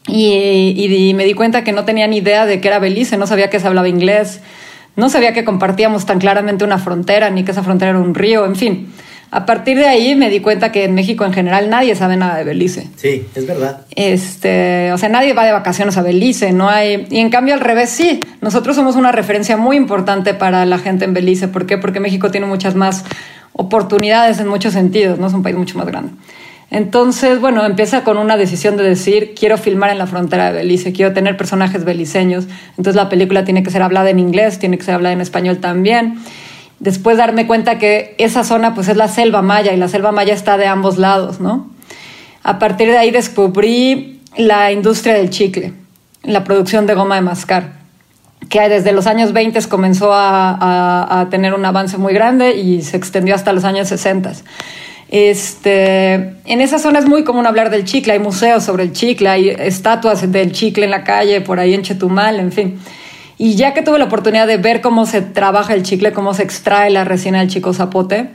y, 0.06 0.74
y, 0.76 1.14
me 1.14 1.24
di 1.24 1.34
cuenta 1.34 1.64
que 1.64 1.72
no 1.72 1.84
tenía 1.84 2.06
ni 2.06 2.18
idea 2.18 2.46
de 2.46 2.60
qué 2.60 2.68
era 2.68 2.78
Belice, 2.78 3.16
no 3.16 3.26
sabía 3.26 3.50
que 3.50 3.60
se 3.60 3.66
hablaba 3.66 3.88
inglés, 3.88 4.40
no 4.96 5.08
sabía 5.08 5.32
que 5.32 5.44
compartíamos 5.44 6.06
tan 6.06 6.18
claramente 6.18 6.64
una 6.64 6.78
frontera 6.78 7.30
ni 7.30 7.44
que 7.44 7.52
esa 7.52 7.62
frontera 7.62 7.90
era 7.90 8.00
un 8.00 8.14
río, 8.14 8.44
en 8.44 8.56
fin 8.56 8.92
a 9.34 9.46
partir 9.46 9.76
de 9.76 9.86
ahí 9.86 10.14
me 10.14 10.30
di 10.30 10.38
cuenta 10.38 10.70
que 10.70 10.84
en 10.84 10.94
México 10.94 11.24
en 11.24 11.32
general 11.32 11.68
nadie 11.68 11.96
sabe 11.96 12.16
nada 12.16 12.36
de 12.36 12.44
Belice. 12.44 12.86
Sí, 12.94 13.26
es 13.34 13.46
verdad. 13.48 13.80
Este, 13.96 14.92
o 14.92 14.96
sea, 14.96 15.08
nadie 15.08 15.32
va 15.32 15.44
de 15.44 15.50
vacaciones 15.50 15.96
a 15.96 16.02
Belice, 16.02 16.52
no 16.52 16.70
hay. 16.70 17.08
Y 17.10 17.18
en 17.18 17.30
cambio, 17.30 17.54
al 17.54 17.58
revés, 17.58 17.90
sí. 17.90 18.20
Nosotros 18.40 18.76
somos 18.76 18.94
una 18.94 19.10
referencia 19.10 19.56
muy 19.56 19.76
importante 19.76 20.34
para 20.34 20.64
la 20.66 20.78
gente 20.78 21.04
en 21.04 21.14
Belice. 21.14 21.48
¿Por 21.48 21.66
qué? 21.66 21.78
Porque 21.78 21.98
México 21.98 22.30
tiene 22.30 22.46
muchas 22.46 22.76
más 22.76 23.04
oportunidades 23.54 24.38
en 24.38 24.46
muchos 24.46 24.72
sentidos, 24.72 25.18
¿no? 25.18 25.26
Es 25.26 25.32
un 25.32 25.42
país 25.42 25.56
mucho 25.56 25.76
más 25.78 25.88
grande. 25.88 26.12
Entonces, 26.70 27.40
bueno, 27.40 27.66
empieza 27.66 28.04
con 28.04 28.18
una 28.18 28.36
decisión 28.36 28.76
de 28.76 28.84
decir, 28.84 29.34
quiero 29.36 29.58
filmar 29.58 29.90
en 29.90 29.98
la 29.98 30.06
frontera 30.06 30.52
de 30.52 30.58
Belice, 30.58 30.92
quiero 30.92 31.12
tener 31.12 31.36
personajes 31.36 31.84
beliceños. 31.84 32.46
Entonces 32.78 32.94
la 32.94 33.08
película 33.08 33.44
tiene 33.44 33.64
que 33.64 33.72
ser 33.72 33.82
hablada 33.82 34.10
en 34.10 34.20
inglés, 34.20 34.60
tiene 34.60 34.78
que 34.78 34.84
ser 34.84 34.94
hablada 34.94 35.12
en 35.12 35.20
español 35.20 35.58
también 35.58 36.20
después 36.84 37.16
darme 37.16 37.46
cuenta 37.46 37.78
que 37.78 38.14
esa 38.18 38.44
zona 38.44 38.74
pues 38.74 38.88
es 38.88 38.96
la 38.98 39.08
selva 39.08 39.40
maya 39.40 39.72
y 39.72 39.78
la 39.78 39.88
selva 39.88 40.12
maya 40.12 40.34
está 40.34 40.58
de 40.58 40.66
ambos 40.66 40.98
lados, 40.98 41.40
¿no? 41.40 41.70
A 42.42 42.58
partir 42.58 42.88
de 42.88 42.98
ahí 42.98 43.10
descubrí 43.10 44.20
la 44.36 44.70
industria 44.70 45.14
del 45.14 45.30
chicle, 45.30 45.72
la 46.22 46.44
producción 46.44 46.86
de 46.86 46.92
goma 46.92 47.14
de 47.14 47.22
mascar, 47.22 47.72
que 48.50 48.68
desde 48.68 48.92
los 48.92 49.06
años 49.06 49.32
20 49.32 49.66
comenzó 49.66 50.10
a, 50.12 51.26
tener 51.30 51.54
un 51.54 51.64
avance 51.64 51.96
muy 51.96 52.12
grande 52.12 52.54
y 52.54 52.82
se 52.82 52.98
extendió 52.98 53.34
hasta 53.34 53.54
los 53.54 53.64
años 53.64 53.88
60. 53.88 54.32
Este, 55.08 56.12
en 56.44 56.60
esa 56.60 56.78
zona 56.78 56.98
es 56.98 57.06
muy 57.06 57.24
común 57.24 57.46
hablar 57.46 57.70
del 57.70 57.84
chicle, 57.84 58.12
hay 58.12 58.18
museos 58.18 58.62
sobre 58.62 58.82
el 58.82 58.92
chicle, 58.92 59.30
hay 59.30 59.48
estatuas 59.48 60.30
del 60.30 60.52
chicle 60.52 60.84
en 60.84 60.90
la 60.90 61.02
calle, 61.02 61.40
por 61.40 61.60
ahí 61.60 61.72
en 61.72 61.80
Chetumal, 61.80 62.38
en 62.40 62.52
fin. 62.52 62.78
Y 63.38 63.56
ya 63.56 63.74
que 63.74 63.82
tuve 63.82 63.98
la 63.98 64.04
oportunidad 64.04 64.46
de 64.46 64.58
ver 64.58 64.80
cómo 64.80 65.06
se 65.06 65.20
trabaja 65.22 65.74
el 65.74 65.82
chicle, 65.82 66.12
cómo 66.12 66.34
se 66.34 66.42
extrae 66.42 66.90
la 66.90 67.04
resina 67.04 67.40
del 67.40 67.48
chico 67.48 67.72
zapote, 67.72 68.30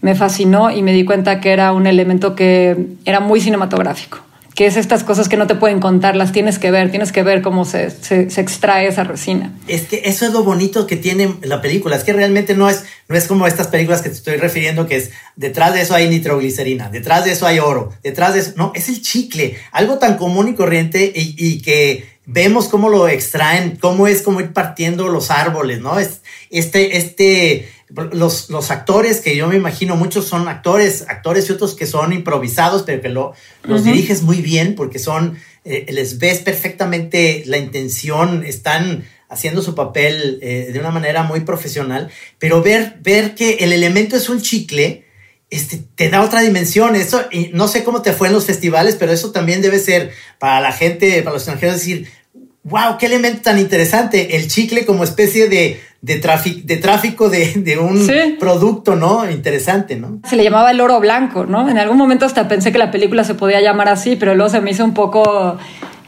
me 0.00 0.14
fascinó 0.14 0.70
y 0.70 0.82
me 0.82 0.92
di 0.92 1.04
cuenta 1.04 1.40
que 1.40 1.52
era 1.52 1.72
un 1.72 1.86
elemento 1.86 2.34
que 2.34 2.76
era 3.04 3.20
muy 3.20 3.40
cinematográfico, 3.40 4.18
que 4.54 4.66
es 4.66 4.76
estas 4.76 5.02
cosas 5.04 5.28
que 5.28 5.36
no 5.36 5.46
te 5.46 5.56
pueden 5.56 5.80
contar, 5.80 6.14
las 6.16 6.32
tienes 6.32 6.58
que 6.58 6.70
ver, 6.70 6.90
tienes 6.90 7.10
que 7.12 7.22
ver 7.22 7.42
cómo 7.42 7.64
se, 7.64 7.90
se, 7.90 8.30
se, 8.30 8.40
extrae 8.40 8.86
esa 8.86 9.04
resina. 9.04 9.52
Es 9.66 9.82
que 9.82 10.02
eso 10.04 10.24
es 10.24 10.32
lo 10.32 10.44
bonito 10.44 10.86
que 10.86 10.96
tiene 10.96 11.34
la 11.42 11.60
película, 11.60 11.96
es 11.96 12.04
que 12.04 12.12
realmente 12.12 12.54
no 12.54 12.70
es, 12.70 12.84
no 13.08 13.16
es 13.16 13.26
como 13.26 13.46
estas 13.46 13.66
películas 13.66 14.02
que 14.02 14.08
te 14.08 14.14
estoy 14.14 14.36
refiriendo, 14.36 14.86
que 14.86 14.96
es 14.96 15.10
detrás 15.36 15.74
de 15.74 15.82
eso 15.82 15.94
hay 15.94 16.08
nitroglicerina, 16.08 16.88
detrás 16.90 17.24
de 17.24 17.32
eso 17.32 17.46
hay 17.46 17.58
oro, 17.58 17.92
detrás 18.02 18.34
de 18.34 18.40
eso, 18.40 18.52
no, 18.56 18.72
es 18.74 18.88
el 18.88 19.02
chicle, 19.02 19.56
algo 19.72 19.98
tan 19.98 20.16
común 20.16 20.48
y 20.48 20.54
corriente 20.54 21.12
y, 21.14 21.34
y 21.36 21.60
que 21.60 22.17
vemos 22.30 22.68
cómo 22.68 22.90
lo 22.90 23.08
extraen, 23.08 23.76
cómo 23.76 24.06
es 24.06 24.20
como 24.20 24.40
ir 24.40 24.52
partiendo 24.52 25.08
los 25.08 25.30
árboles, 25.30 25.80
¿no? 25.80 25.98
Es, 25.98 26.20
este, 26.50 26.98
este, 26.98 27.70
los, 28.12 28.50
los, 28.50 28.70
actores 28.70 29.22
que 29.22 29.34
yo 29.34 29.48
me 29.48 29.56
imagino, 29.56 29.96
muchos 29.96 30.26
son 30.26 30.46
actores, 30.46 31.06
actores 31.08 31.48
y 31.48 31.52
otros 31.52 31.74
que 31.74 31.86
son 31.86 32.12
improvisados, 32.12 32.82
pero 32.82 33.00
que 33.00 33.08
lo, 33.08 33.32
los 33.62 33.80
uh 33.80 33.84
-huh. 33.84 33.92
diriges 33.92 34.22
muy 34.22 34.42
bien 34.42 34.74
porque 34.74 34.98
son, 34.98 35.38
eh, 35.64 35.86
les 35.88 36.18
ves 36.18 36.40
perfectamente 36.40 37.44
la 37.46 37.56
intención, 37.56 38.44
están 38.44 39.04
haciendo 39.30 39.62
su 39.62 39.74
papel 39.74 40.38
eh, 40.42 40.68
de 40.70 40.78
una 40.80 40.90
manera 40.90 41.22
muy 41.22 41.40
profesional, 41.40 42.10
pero 42.38 42.62
ver, 42.62 42.98
ver 43.00 43.34
que 43.34 43.54
el 43.60 43.72
elemento 43.72 44.16
es 44.16 44.28
un 44.28 44.42
chicle, 44.42 45.06
este, 45.50 45.80
te 45.94 46.10
da 46.10 46.22
otra 46.22 46.42
dimensión. 46.42 46.94
Eso, 46.94 47.24
y 47.30 47.50
no 47.54 47.68
sé 47.68 47.84
cómo 47.84 48.02
te 48.02 48.12
fue 48.12 48.28
en 48.28 48.34
los 48.34 48.44
festivales, 48.44 48.96
pero 48.98 49.12
eso 49.12 49.32
también 49.32 49.62
debe 49.62 49.78
ser 49.78 50.12
para 50.38 50.60
la 50.60 50.72
gente, 50.72 51.22
para 51.22 51.34
los 51.34 51.42
extranjeros, 51.42 51.76
decir, 51.76 52.08
wow, 52.68 52.98
qué 52.98 53.06
elemento 53.06 53.42
tan 53.42 53.58
interesante, 53.58 54.36
el 54.36 54.48
chicle 54.48 54.84
como 54.84 55.04
especie 55.04 55.48
de, 55.48 55.80
de, 56.00 56.20
de 56.64 56.76
tráfico 56.76 57.28
de, 57.28 57.52
de 57.56 57.78
un 57.78 58.06
sí. 58.06 58.36
producto, 58.38 58.96
¿no? 58.96 59.28
Interesante, 59.30 59.96
¿no? 59.96 60.20
Se 60.28 60.36
le 60.36 60.44
llamaba 60.44 60.70
el 60.70 60.80
oro 60.80 61.00
blanco, 61.00 61.46
¿no? 61.46 61.68
En 61.68 61.78
algún 61.78 61.96
momento 61.96 62.26
hasta 62.26 62.48
pensé 62.48 62.72
que 62.72 62.78
la 62.78 62.90
película 62.90 63.24
se 63.24 63.34
podía 63.34 63.60
llamar 63.60 63.88
así, 63.88 64.16
pero 64.16 64.34
luego 64.34 64.50
se 64.50 64.60
me 64.60 64.70
hizo 64.70 64.84
un 64.84 64.94
poco 64.94 65.58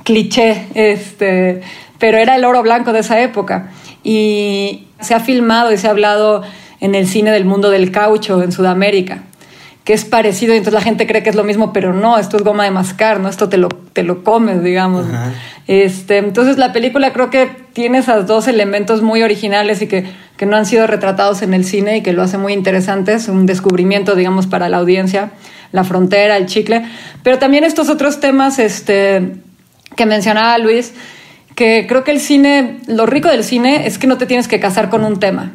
cliché, 0.05 0.67
este, 0.75 1.63
pero 1.99 2.19
era 2.19 2.37
el 2.37 2.45
oro 2.45 2.63
blanco 2.63 2.93
de 2.93 3.01
esa 3.01 3.21
época. 3.21 3.71
Y 4.03 4.87
se 5.01 5.15
ha 5.15 5.21
filmado 5.21 5.73
y 5.73 5.79
se 5.79 5.87
ha 5.87 5.91
hablado 5.91 6.43
en 6.81 6.95
el 6.95 7.07
cine 7.07 7.31
del 7.31 7.45
mundo 7.45 7.71
del 7.71 7.91
caucho 7.91 8.43
en 8.43 8.53
Sudamérica 8.53 9.25
que 9.91 9.95
es 9.95 10.05
parecido 10.05 10.55
y 10.55 10.59
entonces 10.59 10.75
la 10.75 10.83
gente 10.83 11.05
cree 11.09 11.25
que 11.25 11.31
es 11.31 11.35
lo 11.35 11.43
mismo, 11.43 11.73
pero 11.73 11.93
no, 11.93 12.17
esto 12.17 12.37
es 12.37 12.45
goma 12.45 12.63
de 12.63 12.71
mascar, 12.71 13.19
¿no? 13.19 13.29
Esto 13.29 13.49
te 13.49 13.57
lo, 13.57 13.67
te 13.69 14.05
lo 14.05 14.23
comes, 14.23 14.63
digamos. 14.63 15.05
Ajá. 15.05 15.33
Este, 15.67 16.19
entonces 16.19 16.59
la 16.59 16.73
película 16.73 17.13
creo 17.13 17.29
que 17.29 17.51
tiene 17.73 17.99
esos 17.99 18.25
dos 18.29 18.47
elementos 18.47 19.03
muy 19.03 19.25
originales 19.25 19.83
y 19.83 19.89
que, 19.89 20.05
que 20.37 20.47
no 20.47 20.55
han 20.57 20.65
sido 20.65 20.87
retratados 20.87 21.43
en 21.43 21.55
el 21.55 21.65
cine 21.65 21.97
y 21.97 22.03
que 22.03 22.13
lo 22.13 22.23
hace 22.23 22.39
muy 22.39 22.53
interesante, 22.53 23.15
es 23.15 23.27
un 23.27 23.47
descubrimiento, 23.47 24.15
digamos, 24.15 24.47
para 24.47 24.69
la 24.69 24.77
audiencia, 24.77 25.33
la 25.73 25.83
frontera, 25.83 26.37
el 26.37 26.47
chicle, 26.47 26.85
pero 27.25 27.41
también 27.41 27.65
estos 27.65 27.89
otros 27.89 28.21
temas 28.21 28.61
este, 28.61 29.39
que 29.97 30.07
mencionaba 30.07 30.57
Luis, 30.59 30.95
que 31.57 31.87
creo 31.89 32.05
que 32.05 32.13
el 32.13 32.21
cine, 32.21 32.79
lo 32.87 33.07
rico 33.07 33.27
del 33.27 33.43
cine 33.43 33.89
es 33.89 33.99
que 33.99 34.07
no 34.07 34.19
te 34.19 34.27
tienes 34.27 34.47
que 34.47 34.61
casar 34.61 34.89
con 34.89 35.05
un 35.05 35.19
tema 35.19 35.51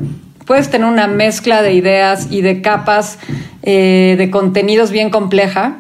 puedes 0.46 0.70
tener 0.70 0.88
una 0.88 1.08
mezcla 1.08 1.62
de 1.62 1.74
ideas 1.74 2.28
y 2.32 2.42
de 2.42 2.62
capas 2.62 3.20
eh, 3.64 4.16
de 4.18 4.30
contenidos 4.30 4.92
bien 4.92 5.10
compleja. 5.10 5.78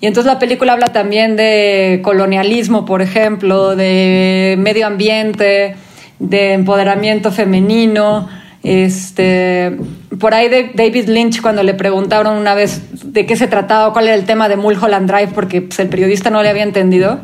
Y 0.00 0.06
entonces 0.06 0.32
la 0.32 0.38
película 0.38 0.72
habla 0.72 0.88
también 0.88 1.36
de 1.36 2.00
colonialismo, 2.02 2.84
por 2.84 3.02
ejemplo, 3.02 3.76
de 3.76 4.56
medio 4.58 4.86
ambiente, 4.86 5.76
de 6.18 6.52
empoderamiento 6.54 7.30
femenino. 7.30 8.28
Este, 8.64 9.76
por 10.20 10.34
ahí 10.34 10.48
de 10.48 10.70
David 10.74 11.08
Lynch, 11.08 11.40
cuando 11.40 11.62
le 11.62 11.74
preguntaron 11.74 12.36
una 12.36 12.54
vez 12.54 13.12
de 13.12 13.26
qué 13.26 13.36
se 13.36 13.48
trataba, 13.48 13.92
cuál 13.92 14.06
era 14.06 14.14
el 14.14 14.24
tema 14.24 14.48
de 14.48 14.56
Mulholland 14.56 15.10
Drive, 15.10 15.32
porque 15.34 15.62
pues, 15.62 15.78
el 15.80 15.88
periodista 15.88 16.30
no 16.30 16.42
le 16.42 16.48
había 16.48 16.62
entendido, 16.62 17.20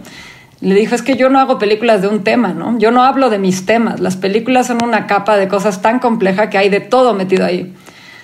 le 0.61 0.75
dijo, 0.75 0.95
es 0.95 1.03
que 1.03 1.17
yo 1.17 1.29
no 1.29 1.39
hago 1.39 1.59
películas 1.59 2.03
de 2.03 2.09
un 2.09 2.25
tema, 2.25 2.53
¿no? 2.53 2.79
Yo 2.79 2.91
no 2.91 3.05
hablo 3.05 3.31
de 3.31 3.39
mis 3.39 3.65
temas. 3.65 4.01
Las 4.01 4.17
películas 4.17 4.67
son 4.67 4.83
una 4.83 5.07
capa 5.07 5.37
de 5.37 5.47
cosas 5.47 5.83
tan 5.83 6.01
compleja 6.01 6.51
que 6.51 6.59
hay 6.59 6.69
de 6.69 6.81
todo 6.81 7.15
metido 7.15 7.45
ahí. 7.45 7.73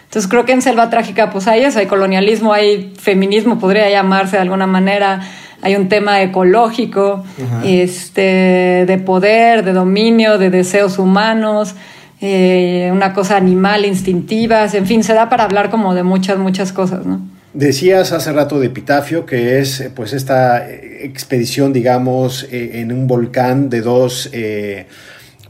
Entonces 0.05 0.31
creo 0.31 0.44
que 0.44 0.53
en 0.53 0.62
Selva 0.62 0.90
Trágica 0.90 1.31
pues 1.31 1.49
hay 1.49 1.64
eso, 1.64 1.79
hay 1.79 1.87
colonialismo, 1.87 2.53
hay 2.53 2.92
feminismo, 2.99 3.59
podría 3.59 3.88
llamarse 3.90 4.37
de 4.37 4.42
alguna 4.42 4.66
manera, 4.66 5.20
hay 5.61 5.77
un 5.77 5.88
tema 5.88 6.23
ecológico, 6.23 7.25
este, 7.64 8.85
de 8.87 8.99
poder, 9.05 9.64
de 9.64 9.73
dominio, 9.73 10.38
de 10.38 10.51
deseos 10.51 10.99
humanos, 10.99 11.75
eh, 12.20 12.90
una 12.92 13.12
cosa 13.12 13.37
animal, 13.37 13.85
instintiva, 13.85 14.66
en 14.66 14.87
fin, 14.87 15.03
se 15.03 15.14
da 15.14 15.29
para 15.29 15.44
hablar 15.44 15.70
como 15.70 15.94
de 15.94 16.03
muchas, 16.03 16.38
muchas 16.38 16.73
cosas, 16.73 17.07
¿no? 17.07 17.20
Decías 17.54 18.10
hace 18.10 18.32
rato 18.32 18.58
de 18.58 18.66
Epitafio, 18.66 19.24
que 19.24 19.60
es 19.60 19.84
pues 19.94 20.12
esta 20.12 20.68
expedición, 20.68 21.72
digamos, 21.72 22.48
eh, 22.50 22.80
en 22.80 22.90
un 22.90 23.06
volcán 23.06 23.70
de 23.70 23.80
dos, 23.80 24.28
eh, 24.32 24.86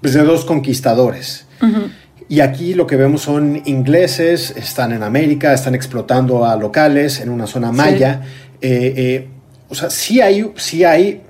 pues 0.02 0.12
de 0.12 0.22
dos 0.22 0.44
conquistadores. 0.44 1.46
Uh 1.62 1.66
-huh. 1.66 1.90
Y 2.28 2.40
aquí 2.40 2.74
lo 2.74 2.86
que 2.86 2.96
vemos 2.96 3.22
son 3.22 3.62
ingleses, 3.64 4.52
están 4.54 4.92
en 4.92 5.02
América, 5.02 5.54
están 5.54 5.74
explotando 5.74 6.44
a 6.44 6.56
locales 6.56 7.20
en 7.20 7.30
una 7.30 7.46
zona 7.46 7.72
maya. 7.72 8.20
Sí. 8.22 8.28
Eh, 8.60 9.28
o 9.70 9.74
sea, 9.74 9.88
sí 9.88 10.20
hay, 10.20 10.50
sí 10.56 10.84
hay 10.84 11.22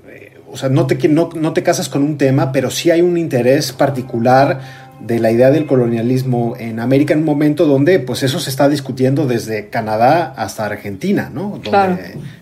o 0.55 0.57
sea, 0.57 0.69
no 0.69 0.87
te, 0.87 1.09
no, 1.09 1.29
no 1.35 1.51
te 1.51 1.63
casas 1.63 1.89
con 1.89 2.01
un 2.01 2.17
tema, 2.17 2.53
pero 2.53 2.71
sí 2.71 2.89
hay 2.89 3.01
un 3.01 3.17
interés 3.17 3.73
particular 3.73 4.84
de 4.99 5.19
la 5.19 5.31
idea 5.31 5.51
del 5.51 5.65
colonialismo 5.65 6.55
en 6.57 6.79
América 6.79 7.13
en 7.13 7.19
un 7.19 7.25
momento 7.25 7.65
donde 7.65 7.99
pues 7.99 8.23
eso 8.23 8.39
se 8.39 8.49
está 8.49 8.69
discutiendo 8.69 9.27
desde 9.27 9.69
Canadá 9.69 10.33
hasta 10.37 10.65
Argentina, 10.65 11.29
¿no? 11.33 11.49
Donde 11.49 11.69
claro. 11.69 11.97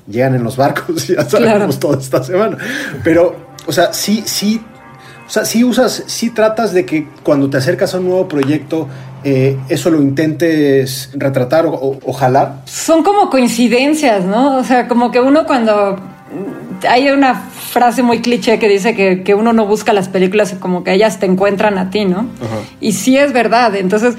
llegan 0.07 0.35
en 0.35 0.43
los 0.43 0.55
barcos, 0.57 1.07
ya 1.07 1.27
sabemos 1.27 1.77
claro. 1.77 1.79
toda 1.79 1.99
esta 1.99 2.23
semana. 2.23 2.57
Pero, 3.03 3.35
o 3.65 3.71
sea, 3.71 3.93
sí, 3.93 4.23
sí, 4.25 4.61
o 5.25 5.29
sea, 5.29 5.45
sí 5.45 5.63
usas, 5.63 6.03
sí 6.07 6.29
tratas 6.29 6.73
de 6.73 6.85
que 6.85 7.07
cuando 7.23 7.49
te 7.49 7.57
acercas 7.57 7.93
a 7.93 7.99
un 7.99 8.05
nuevo 8.05 8.27
proyecto, 8.27 8.87
eh, 9.23 9.57
eso 9.69 9.89
lo 9.89 10.01
intentes 10.01 11.09
retratar 11.13 11.65
o, 11.65 11.73
o, 11.73 11.99
o 12.03 12.13
jalar. 12.13 12.61
Son 12.65 13.03
como 13.03 13.29
coincidencias, 13.29 14.25
¿no? 14.25 14.57
O 14.57 14.63
sea, 14.63 14.87
como 14.87 15.11
que 15.11 15.19
uno 15.19 15.45
cuando 15.45 16.12
hay 16.89 17.09
una 17.09 17.35
frase 17.35 18.03
muy 18.03 18.21
cliché 18.21 18.59
que 18.59 18.67
dice 18.67 18.95
que, 18.95 19.23
que, 19.23 19.35
uno 19.35 19.53
no 19.53 19.65
busca 19.65 19.93
las 19.93 20.09
películas 20.09 20.55
como 20.59 20.83
que 20.83 20.93
ellas 20.93 21.19
te 21.19 21.25
encuentran 21.25 21.77
a 21.77 21.89
ti, 21.89 22.05
¿no? 22.05 22.27
Y 22.79 22.93
sí 22.93 23.17
es 23.17 23.33
verdad. 23.33 23.75
Entonces, 23.75 24.15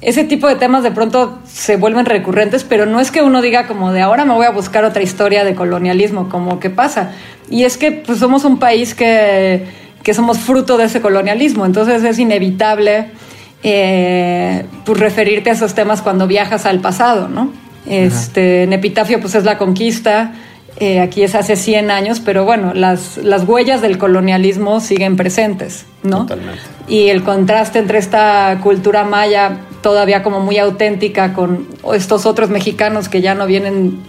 ese 0.00 0.24
tipo 0.24 0.46
de 0.46 0.56
temas 0.56 0.82
de 0.82 0.90
pronto 0.90 1.38
se 1.46 1.76
vuelven 1.76 2.06
recurrentes, 2.06 2.64
pero 2.64 2.86
no 2.86 3.00
es 3.00 3.10
que 3.10 3.22
uno 3.22 3.40
diga 3.42 3.66
como 3.66 3.92
de 3.92 4.02
ahora 4.02 4.24
me 4.24 4.34
voy 4.34 4.46
a 4.46 4.50
buscar 4.50 4.84
otra 4.84 5.02
historia 5.02 5.44
de 5.44 5.54
colonialismo, 5.54 6.28
como 6.28 6.60
que 6.60 6.70
pasa. 6.70 7.12
Y 7.50 7.64
es 7.64 7.76
que 7.76 7.92
pues, 7.92 8.18
somos 8.18 8.44
un 8.44 8.58
país 8.58 8.94
que, 8.94 9.64
que 10.02 10.14
somos 10.14 10.38
fruto 10.38 10.76
de 10.76 10.84
ese 10.84 11.00
colonialismo, 11.00 11.64
entonces 11.64 12.04
es 12.04 12.18
inevitable 12.18 13.08
eh, 13.62 14.66
pues, 14.84 15.00
referirte 15.00 15.50
a 15.50 15.54
esos 15.54 15.74
temas 15.74 16.02
cuando 16.02 16.26
viajas 16.26 16.66
al 16.66 16.80
pasado, 16.80 17.28
¿no? 17.28 17.50
Este, 17.88 18.64
en 18.64 18.72
Epitafio 18.72 19.20
pues 19.20 19.34
es 19.36 19.44
la 19.44 19.58
conquista, 19.58 20.32
eh, 20.78 21.00
aquí 21.00 21.22
es 21.22 21.34
hace 21.34 21.56
100 21.56 21.90
años, 21.90 22.20
pero 22.20 22.44
bueno, 22.44 22.74
las, 22.74 23.16
las 23.18 23.44
huellas 23.44 23.80
del 23.80 23.96
colonialismo 23.96 24.80
siguen 24.80 25.16
presentes, 25.16 25.86
¿no? 26.02 26.20
Totalmente. 26.26 26.60
Y 26.86 27.08
el 27.08 27.24
contraste 27.24 27.78
entre 27.78 27.98
esta 27.98 28.58
cultura 28.62 29.04
maya 29.04 29.58
todavía 29.80 30.22
como 30.22 30.40
muy 30.40 30.58
auténtica 30.58 31.32
con 31.32 31.66
estos 31.94 32.26
otros 32.26 32.50
mexicanos 32.50 33.08
que 33.08 33.22
ya 33.22 33.34
no 33.34 33.46
vienen 33.46 34.00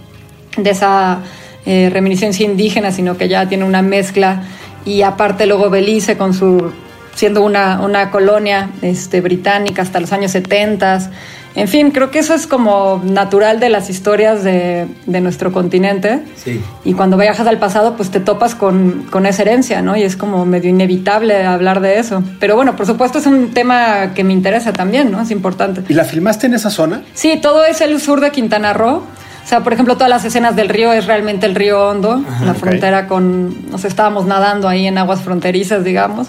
de 0.57 0.69
esa 0.71 1.19
eh, 1.65 1.89
reminiscencia 1.91 2.45
indígena, 2.45 2.91
sino 2.91 3.17
que 3.17 3.29
ya 3.29 3.47
tiene 3.47 3.63
una 3.63 3.81
mezcla 3.81 4.43
y 4.85 5.03
aparte 5.03 5.45
luego 5.45 5.69
Belice 5.69 6.17
con 6.17 6.33
su 6.33 6.71
siendo 7.15 7.43
una, 7.43 7.81
una 7.81 8.11
colonia 8.11 8.69
este, 8.81 9.21
británica 9.21 9.81
hasta 9.81 9.99
los 9.99 10.13
años 10.13 10.31
70 10.31 11.11
en 11.57 11.67
fin, 11.67 11.89
creo 11.89 12.11
que 12.11 12.19
eso 12.19 12.35
es 12.35 12.45
como 12.45 13.01
natural 13.03 13.59
de 13.59 13.69
las 13.69 13.89
historias 13.89 14.43
de, 14.43 14.85
de 15.07 15.21
nuestro 15.21 15.51
continente. 15.51 16.21
Sí. 16.35 16.61
Y 16.85 16.93
cuando 16.93 17.17
viajas 17.17 17.47
al 17.47 17.57
pasado, 17.57 17.95
pues 17.95 18.11
te 18.11 18.19
topas 18.19 18.53
con, 18.53 19.07
con, 19.09 19.25
esa 19.25 19.41
herencia, 19.41 19.81
¿no? 19.81 19.97
Y 19.97 20.03
es 20.03 20.15
como 20.15 20.45
medio 20.45 20.69
inevitable 20.69 21.43
hablar 21.43 21.81
de 21.81 21.97
eso. 21.97 22.21
Pero 22.39 22.55
bueno, 22.55 22.75
por 22.75 22.85
supuesto 22.85 23.17
es 23.17 23.25
un 23.25 23.55
tema 23.55 24.13
que 24.13 24.23
me 24.23 24.33
interesa 24.33 24.71
también, 24.71 25.11
¿no? 25.11 25.19
Es 25.19 25.31
importante. 25.31 25.81
¿Y 25.89 25.95
la 25.95 26.03
filmaste 26.03 26.45
en 26.45 26.53
esa 26.53 26.69
zona? 26.69 27.01
Sí, 27.15 27.39
todo 27.41 27.65
es 27.65 27.81
el 27.81 27.99
sur 27.99 28.21
de 28.21 28.29
Quintana 28.29 28.73
Roo. 28.73 29.01
O 29.47 29.49
sea, 29.49 29.63
por 29.63 29.71
ejemplo, 29.71 29.95
todas 29.95 30.09
las 30.09 30.25
escenas 30.25 30.57
del 30.57 30.67
río 30.67 30.91
es 30.91 31.05
realmente 31.05 31.45
el 31.45 31.55
río 31.55 31.87
Hondo, 31.87 32.21
Ajá, 32.27 32.43
la 32.43 32.51
okay. 32.51 32.61
frontera 32.63 33.07
con... 33.07 33.71
Nos 33.71 33.85
estábamos 33.85 34.25
nadando 34.25 34.67
ahí 34.67 34.87
en 34.87 34.97
aguas 34.97 35.21
fronterizas, 35.21 35.85
digamos. 35.85 36.27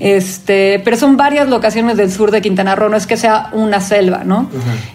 Este, 0.00 0.80
pero 0.84 0.96
son 0.96 1.16
varias 1.16 1.48
locaciones 1.48 1.96
del 1.96 2.10
sur 2.10 2.32
de 2.32 2.42
Quintana 2.42 2.74
Roo, 2.74 2.88
no 2.88 2.96
es 2.96 3.06
que 3.06 3.16
sea 3.16 3.50
una 3.52 3.80
selva, 3.80 4.24
¿no? 4.24 4.50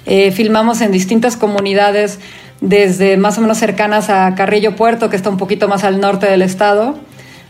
Eh, 0.05 0.33
filmamos 0.33 0.81
en 0.81 0.91
distintas 0.91 1.37
comunidades, 1.37 2.19
desde 2.59 3.15
más 3.15 3.37
o 3.37 3.41
menos 3.41 3.57
cercanas 3.57 4.09
a 4.09 4.35
Carrillo 4.35 4.75
Puerto, 4.75 5.09
que 5.09 5.15
está 5.15 5.29
un 5.29 5.37
poquito 5.37 5.69
más 5.69 5.85
al 5.85 6.01
norte 6.01 6.25
del 6.25 6.41
estado, 6.41 6.99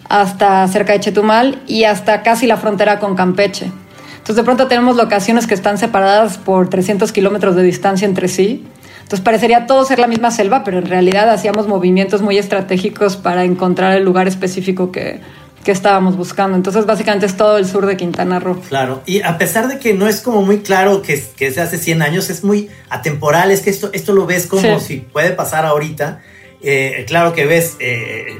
hasta 0.07 0.67
cerca 0.67 0.93
de 0.93 0.99
Chetumal 0.99 1.63
y 1.65 1.85
hasta 1.85 2.21
casi 2.21 2.45
la 2.45 2.57
frontera 2.57 2.99
con 2.99 3.15
Campeche. 3.15 3.71
Entonces 4.11 4.35
de 4.35 4.43
pronto 4.43 4.67
tenemos 4.67 4.97
locaciones 4.97 5.47
que 5.47 5.55
están 5.55 5.79
separadas 5.79 6.37
por 6.37 6.69
300 6.69 7.11
kilómetros 7.11 7.55
de 7.55 7.63
distancia 7.63 8.07
entre 8.07 8.27
sí. 8.27 8.67
Entonces 9.11 9.25
parecería 9.25 9.65
todo 9.67 9.83
ser 9.83 9.99
la 9.99 10.07
misma 10.07 10.31
selva, 10.31 10.63
pero 10.63 10.77
en 10.77 10.85
realidad 10.85 11.29
hacíamos 11.29 11.67
movimientos 11.67 12.21
muy 12.21 12.37
estratégicos 12.37 13.17
para 13.17 13.43
encontrar 13.43 13.97
el 13.97 14.05
lugar 14.05 14.29
específico 14.29 14.93
que, 14.93 15.19
que 15.65 15.73
estábamos 15.73 16.15
buscando. 16.15 16.55
Entonces 16.55 16.85
básicamente 16.85 17.25
es 17.25 17.35
todo 17.35 17.57
el 17.57 17.65
sur 17.65 17.87
de 17.87 17.97
Quintana 17.97 18.39
Roo. 18.39 18.61
Claro, 18.69 19.01
y 19.05 19.21
a 19.21 19.37
pesar 19.37 19.67
de 19.67 19.79
que 19.79 19.93
no 19.93 20.07
es 20.07 20.21
como 20.21 20.43
muy 20.43 20.59
claro 20.59 21.01
que, 21.01 21.21
que 21.35 21.47
es 21.47 21.55
de 21.55 21.61
hace 21.61 21.77
100 21.77 22.01
años, 22.01 22.29
es 22.29 22.45
muy 22.45 22.69
atemporal, 22.87 23.51
es 23.51 23.59
que 23.59 23.69
esto, 23.69 23.89
esto 23.91 24.13
lo 24.13 24.25
ves 24.25 24.47
como 24.47 24.79
Sí. 24.79 24.85
si 24.87 24.97
puede 25.01 25.31
pasar 25.31 25.65
ahorita. 25.65 26.21
Eh, 26.61 27.03
claro 27.05 27.33
que 27.33 27.45
ves, 27.45 27.75
eh, 27.81 28.39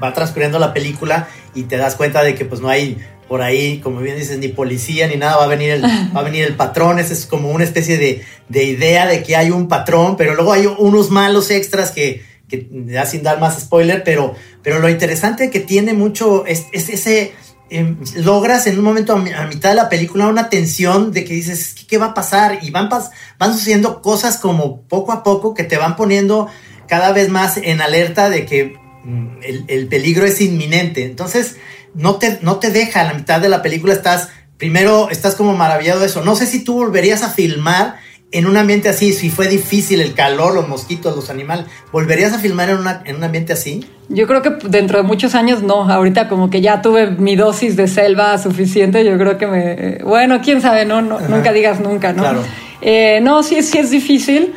va 0.00 0.14
transcurriendo 0.14 0.60
la 0.60 0.72
película 0.72 1.26
y 1.52 1.64
te 1.64 1.76
das 1.78 1.96
cuenta 1.96 2.22
de 2.22 2.36
que 2.36 2.44
pues 2.44 2.60
no 2.60 2.68
hay 2.68 2.96
por 3.30 3.42
ahí, 3.42 3.78
como 3.78 4.00
bien 4.00 4.18
dices, 4.18 4.38
ni 4.38 4.48
policía 4.48 5.06
ni 5.06 5.14
nada, 5.16 5.36
va 5.36 5.44
a 5.44 5.46
venir 5.46 5.70
el, 5.70 5.84
va 6.14 6.20
a 6.20 6.24
venir 6.24 6.44
el 6.44 6.56
patrón, 6.56 6.98
esa 6.98 7.12
es 7.14 7.24
como 7.26 7.50
una 7.52 7.62
especie 7.64 7.96
de, 7.96 8.22
de 8.48 8.64
idea 8.64 9.06
de 9.06 9.22
que 9.22 9.36
hay 9.36 9.50
un 9.52 9.68
patrón, 9.68 10.16
pero 10.16 10.34
luego 10.34 10.52
hay 10.52 10.66
unos 10.66 11.10
malos 11.10 11.50
extras 11.52 11.92
que, 11.92 12.24
que 12.48 12.68
ya 12.86 13.06
sin 13.06 13.22
dar 13.22 13.38
más 13.38 13.60
spoiler, 13.60 14.02
pero, 14.04 14.34
pero 14.64 14.80
lo 14.80 14.88
interesante 14.90 15.48
que 15.48 15.60
tiene 15.60 15.92
mucho 15.94 16.44
es, 16.44 16.66
es 16.72 16.88
ese, 16.88 17.32
eh, 17.70 17.94
logras 18.16 18.66
en 18.66 18.76
un 18.76 18.84
momento 18.84 19.12
a, 19.12 19.16
mi- 19.20 19.30
a 19.32 19.46
mitad 19.46 19.68
de 19.70 19.76
la 19.76 19.88
película 19.88 20.26
una 20.26 20.48
tensión 20.50 21.12
de 21.12 21.24
que 21.24 21.32
dices, 21.34 21.72
¿qué, 21.78 21.86
qué 21.86 21.98
va 21.98 22.06
a 22.06 22.14
pasar? 22.14 22.58
Y 22.62 22.70
van, 22.72 22.88
pas- 22.90 23.10
van 23.38 23.52
sucediendo 23.52 24.02
cosas 24.02 24.38
como 24.38 24.82
poco 24.88 25.12
a 25.12 25.22
poco 25.22 25.54
que 25.54 25.62
te 25.62 25.76
van 25.76 25.94
poniendo 25.94 26.48
cada 26.88 27.12
vez 27.12 27.28
más 27.28 27.58
en 27.58 27.80
alerta 27.80 28.28
de 28.28 28.44
que 28.44 28.74
mm, 29.04 29.26
el, 29.44 29.64
el 29.68 29.86
peligro 29.86 30.26
es 30.26 30.40
inminente. 30.40 31.04
Entonces, 31.04 31.54
no 31.94 32.16
te, 32.16 32.38
no 32.42 32.56
te 32.56 32.70
deja 32.70 33.00
a 33.00 33.04
la 33.04 33.14
mitad 33.14 33.40
de 33.40 33.48
la 33.48 33.62
película, 33.62 33.92
estás, 33.92 34.28
primero 34.56 35.08
estás 35.10 35.34
como 35.34 35.56
maravillado 35.56 36.00
de 36.00 36.06
eso. 36.06 36.22
No 36.24 36.36
sé 36.36 36.46
si 36.46 36.62
tú 36.64 36.74
volverías 36.74 37.22
a 37.22 37.30
filmar 37.30 37.96
en 38.32 38.46
un 38.46 38.56
ambiente 38.56 38.88
así, 38.88 39.12
si 39.12 39.28
fue 39.28 39.48
difícil 39.48 40.00
el 40.00 40.14
calor, 40.14 40.54
los 40.54 40.68
mosquitos, 40.68 41.16
los 41.16 41.30
animales, 41.30 41.66
¿volverías 41.90 42.32
a 42.32 42.38
filmar 42.38 42.70
en, 42.70 42.78
una- 42.78 43.02
en 43.04 43.16
un 43.16 43.24
ambiente 43.24 43.52
así? 43.52 43.84
Yo 44.08 44.28
creo 44.28 44.40
que 44.42 44.50
dentro 44.68 44.98
de 44.98 45.02
muchos 45.04 45.34
años 45.34 45.62
no. 45.64 45.90
Ahorita 45.90 46.28
como 46.28 46.48
que 46.50 46.60
ya 46.60 46.80
tuve 46.82 47.10
mi 47.10 47.34
dosis 47.36 47.74
de 47.76 47.88
selva 47.88 48.38
suficiente. 48.38 49.04
Yo 49.04 49.16
creo 49.18 49.36
que 49.38 49.46
me... 49.48 49.98
Bueno, 50.04 50.40
quién 50.44 50.60
sabe, 50.60 50.84
no, 50.84 51.00
no 51.02 51.18
nunca 51.20 51.52
digas 51.52 51.80
nunca, 51.80 52.12
¿no? 52.12 52.22
Claro. 52.22 52.42
Eh, 52.82 53.20
no, 53.22 53.42
sí, 53.42 53.62
sí 53.62 53.78
es 53.78 53.90
difícil. 53.90 54.52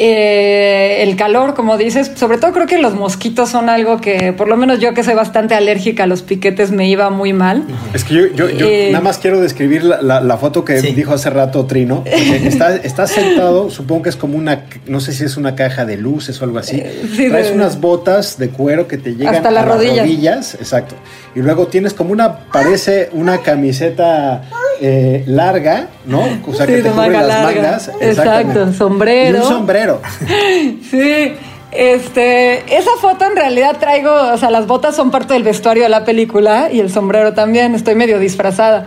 Eh, 0.00 1.02
el 1.02 1.16
calor, 1.16 1.54
como 1.54 1.76
dices, 1.76 2.12
sobre 2.14 2.38
todo 2.38 2.52
creo 2.52 2.66
que 2.66 2.78
los 2.78 2.94
mosquitos 2.94 3.48
son 3.50 3.68
algo 3.68 4.00
que, 4.00 4.32
por 4.32 4.46
lo 4.48 4.56
menos 4.56 4.78
yo 4.78 4.94
que 4.94 5.02
soy 5.02 5.14
bastante 5.14 5.54
alérgica 5.54 6.04
a 6.04 6.06
los 6.06 6.22
piquetes, 6.22 6.70
me 6.70 6.88
iba 6.88 7.10
muy 7.10 7.32
mal. 7.32 7.64
Es 7.92 8.04
que 8.04 8.14
yo, 8.14 8.26
yo- 8.34 8.48
yo 8.48 8.66
Eh, 8.68 8.90
nada 8.92 9.02
más 9.02 9.18
quiero 9.18 9.40
describir 9.40 9.82
la, 9.82 10.00
la- 10.00 10.20
la 10.20 10.36
foto 10.36 10.64
que 10.64 10.80
Sí. 10.80 10.92
dijo 10.92 11.12
hace 11.14 11.30
rato 11.30 11.66
Trino. 11.66 12.04
Está, 12.06 12.76
está 12.76 13.06
sentado, 13.06 13.70
supongo 13.70 14.02
que 14.02 14.08
es 14.10 14.16
como 14.16 14.36
una, 14.38 14.66
no 14.86 15.00
sé 15.00 15.12
si 15.12 15.24
es 15.24 15.36
una 15.36 15.54
caja 15.56 15.84
de 15.84 15.96
luces 15.96 16.40
o 16.40 16.44
algo 16.44 16.58
así. 16.58 16.80
sí, 17.16 17.28
Traes 17.28 17.48
de- 17.48 17.54
unas 17.54 17.80
botas 17.80 18.38
de 18.38 18.50
cuero 18.50 18.86
que 18.86 18.98
te 18.98 19.14
llegan 19.16 19.34
Hasta 19.34 19.48
a 19.48 19.52
las 19.52 19.66
rodillas. 19.66 19.98
rodillas. 20.06 20.54
Exacto. 20.54 20.94
Y 21.34 21.40
luego 21.40 21.66
tienes 21.66 21.92
como 21.94 22.12
una, 22.12 22.38
parece 22.52 23.08
una 23.12 23.38
camiseta 23.38 24.42
eh, 24.80 25.24
larga, 25.26 25.88
¿no? 26.06 26.22
O 26.46 26.54
sea, 26.54 26.64
Sí, 26.66 26.74
que 26.74 26.82
te 26.82 26.90
cubre 26.90 27.10
las 27.10 27.26
larga. 27.26 27.62
mangas. 27.62 27.88
Exacto, 27.88 28.04
Exactamente. 28.06 28.72
sombrero. 28.78 29.38
Y 29.38 29.40
un 29.40 29.46
sombrero. 29.48 29.87
Sí, 30.90 31.32
este, 31.70 32.76
esa 32.76 32.90
foto 33.00 33.26
en 33.26 33.36
realidad 33.36 33.76
traigo, 33.78 34.10
o 34.10 34.38
sea, 34.38 34.50
las 34.50 34.66
botas 34.66 34.96
son 34.96 35.10
parte 35.10 35.34
del 35.34 35.42
vestuario 35.42 35.82
de 35.84 35.88
la 35.88 36.04
película 36.04 36.70
y 36.72 36.80
el 36.80 36.90
sombrero 36.90 37.34
también, 37.34 37.74
estoy 37.74 37.94
medio 37.94 38.18
disfrazada. 38.18 38.86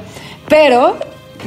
Pero 0.49 0.97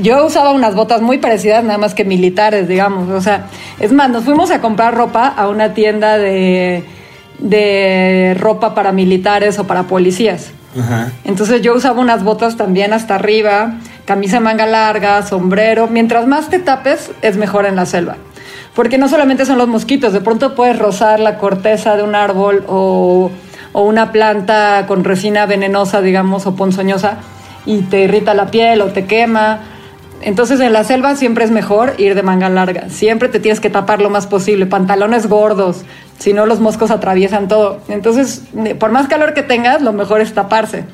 yo 0.01 0.25
usaba 0.25 0.53
unas 0.53 0.75
botas 0.75 1.03
muy 1.03 1.19
parecidas, 1.19 1.65
nada 1.65 1.79
más 1.79 1.95
que 1.95 2.05
militares, 2.05 2.69
digamos. 2.69 3.11
O 3.11 3.21
sea, 3.21 3.47
es 3.81 3.93
más, 3.93 4.11
nos 4.11 4.25
fuimos 4.25 4.51
a 4.51 4.61
comprar 4.61 4.95
ropa 4.95 5.27
a 5.27 5.49
una 5.49 5.75
tienda 5.75 6.19
de, 6.19 6.85
de 7.39 8.37
ropa 8.39 8.75
para 8.75 8.93
militares 8.93 9.59
o 9.59 9.67
para 9.67 9.85
policías. 9.85 10.53
Entonces 11.25 11.63
yo 11.63 11.75
usaba 11.75 12.01
unas 12.01 12.25
botas 12.25 12.57
también 12.57 12.93
hasta 12.93 13.15
arriba, 13.15 13.75
camisa 14.07 14.41
manga 14.41 14.67
larga, 14.67 15.23
sombrero. 15.23 15.87
Mientras 15.87 16.27
más 16.27 16.49
te 16.51 16.59
tapes, 16.59 17.13
es 17.23 17.37
mejor 17.37 17.67
en 17.67 17.77
la 17.77 17.87
selva. 17.87 18.17
Porque 18.75 18.99
no 18.99 19.09
solamente 19.09 19.47
son 19.47 19.59
los 19.59 19.69
mosquitos, 19.69 20.13
de 20.13 20.21
pronto 20.21 20.55
puedes 20.55 20.79
rozar 20.79 21.21
la 21.21 21.39
corteza 21.39 21.97
de 21.97 22.03
un 22.03 22.15
árbol 22.15 22.65
o, 22.67 23.31
o 23.73 23.83
una 23.83 24.11
planta 24.11 24.85
con 24.89 25.05
resina 25.05 25.47
venenosa, 25.47 26.01
digamos, 26.01 26.47
o 26.47 26.57
ponzoñosa, 26.57 27.19
y 27.67 27.83
te 27.83 28.03
irrita 28.03 28.35
la 28.35 28.51
piel 28.51 28.81
o 28.81 28.87
te 28.87 29.07
quema. 29.07 29.61
Entonces 30.23 30.59
en 30.61 30.73
la 30.73 30.85
selva 30.85 31.17
siempre 31.17 31.45
es 31.45 31.51
mejor 31.51 31.95
ir 31.99 32.15
de 32.15 32.23
manga 32.23 32.49
larga. 32.49 32.89
Siempre 32.89 33.29
te 33.29 33.41
tienes 33.41 33.61
que 33.61 33.71
tapar 33.71 34.01
lo 34.01 34.11
más 34.11 34.27
posible. 34.27 34.67
Pantalones 34.67 35.29
gordos, 35.29 35.85
si 36.19 36.33
no 36.33 36.47
los 36.47 36.61
moscos 36.61 36.91
atraviesan 36.91 37.47
todo. 37.47 37.81
Entonces, 37.89 38.43
por 38.79 38.91
más 38.91 39.07
calor 39.07 39.35
que 39.35 39.43
tengas, 39.43 39.83
lo 39.83 39.93
mejor 39.93 40.21
es 40.21 40.33
taparse. 40.33 40.85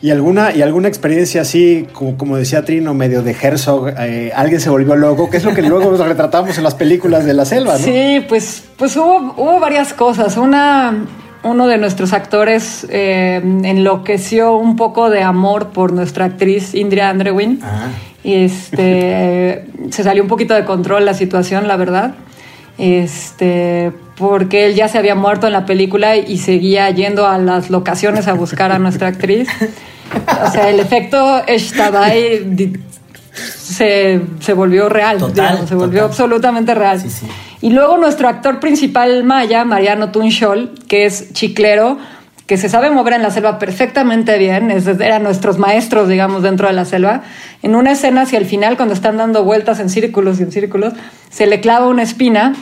¿Y 0.00 0.10
alguna, 0.10 0.54
y 0.54 0.62
alguna 0.62 0.86
experiencia 0.86 1.42
así, 1.42 1.88
como, 1.92 2.16
como 2.16 2.36
decía 2.36 2.64
Trino, 2.64 2.94
medio 2.94 3.22
de 3.22 3.32
Herzog, 3.40 3.88
eh, 3.98 4.30
alguien 4.34 4.60
se 4.60 4.70
volvió 4.70 4.94
loco, 4.94 5.28
que 5.28 5.38
es 5.38 5.44
lo 5.44 5.54
que 5.54 5.62
luego 5.62 5.90
nos 5.90 6.06
retratamos 6.06 6.56
en 6.56 6.64
las 6.64 6.76
películas 6.76 7.24
de 7.24 7.34
la 7.34 7.44
selva, 7.44 7.72
¿no? 7.72 7.78
Sí, 7.78 8.24
pues, 8.28 8.62
pues 8.76 8.96
hubo, 8.96 9.34
hubo 9.36 9.58
varias 9.58 9.92
cosas. 9.92 10.36
Una, 10.36 11.04
uno 11.42 11.66
de 11.66 11.78
nuestros 11.78 12.12
actores 12.12 12.86
eh, 12.90 13.40
enloqueció 13.42 14.56
un 14.56 14.76
poco 14.76 15.10
de 15.10 15.22
amor 15.22 15.70
por 15.70 15.92
nuestra 15.92 16.26
actriz 16.26 16.74
Indria 16.74 17.10
Andrewin. 17.10 17.58
Ajá. 17.60 17.88
Y 18.22 18.34
este, 18.34 19.66
se 19.90 20.02
salió 20.04 20.22
un 20.22 20.28
poquito 20.28 20.54
de 20.54 20.64
control 20.64 21.06
la 21.06 21.14
situación, 21.14 21.66
la 21.66 21.76
verdad. 21.76 22.14
Este, 22.78 23.92
porque 24.16 24.66
él 24.66 24.74
ya 24.74 24.88
se 24.88 24.98
había 24.98 25.14
muerto 25.14 25.46
en 25.46 25.52
la 25.52 25.66
película 25.66 26.16
y 26.16 26.38
seguía 26.38 26.88
yendo 26.90 27.26
a 27.26 27.38
las 27.38 27.70
locaciones 27.70 28.28
a 28.28 28.32
buscar 28.34 28.72
a 28.72 28.78
nuestra 28.78 29.08
actriz. 29.08 29.48
O 30.46 30.50
sea, 30.50 30.70
el 30.70 30.80
efecto 30.80 31.42
Eshtabai 31.46 32.46
se, 33.34 34.20
se 34.40 34.52
volvió 34.52 34.88
real, 34.88 35.18
Total, 35.18 35.34
digamos, 35.48 35.68
se 35.68 35.74
volvió 35.74 36.00
total. 36.02 36.10
absolutamente 36.10 36.74
real. 36.74 37.00
Sí, 37.00 37.10
sí. 37.10 37.26
Y 37.60 37.70
luego 37.70 37.98
nuestro 37.98 38.28
actor 38.28 38.60
principal 38.60 39.24
maya, 39.24 39.64
Mariano 39.64 40.10
Tunchol, 40.10 40.74
que 40.88 41.06
es 41.06 41.32
chiclero, 41.32 41.98
que 42.48 42.56
se 42.56 42.70
sabe 42.70 42.90
mover 42.90 43.12
en 43.12 43.22
la 43.22 43.30
selva 43.30 43.58
perfectamente 43.58 44.38
bien, 44.38 44.70
es, 44.70 44.86
eran 44.86 45.22
nuestros 45.22 45.58
maestros, 45.58 46.08
digamos, 46.08 46.42
dentro 46.42 46.66
de 46.66 46.72
la 46.72 46.86
selva. 46.86 47.20
En 47.62 47.76
una 47.76 47.92
escena 47.92 48.22
hacia 48.22 48.38
el 48.38 48.46
final, 48.46 48.76
cuando 48.76 48.94
están 48.94 49.18
dando 49.18 49.44
vueltas 49.44 49.80
en 49.80 49.90
círculos 49.90 50.40
y 50.40 50.44
en 50.44 50.50
círculos, 50.50 50.94
se 51.28 51.46
le 51.46 51.60
clava 51.60 51.88
una 51.88 52.02
espina, 52.02 52.54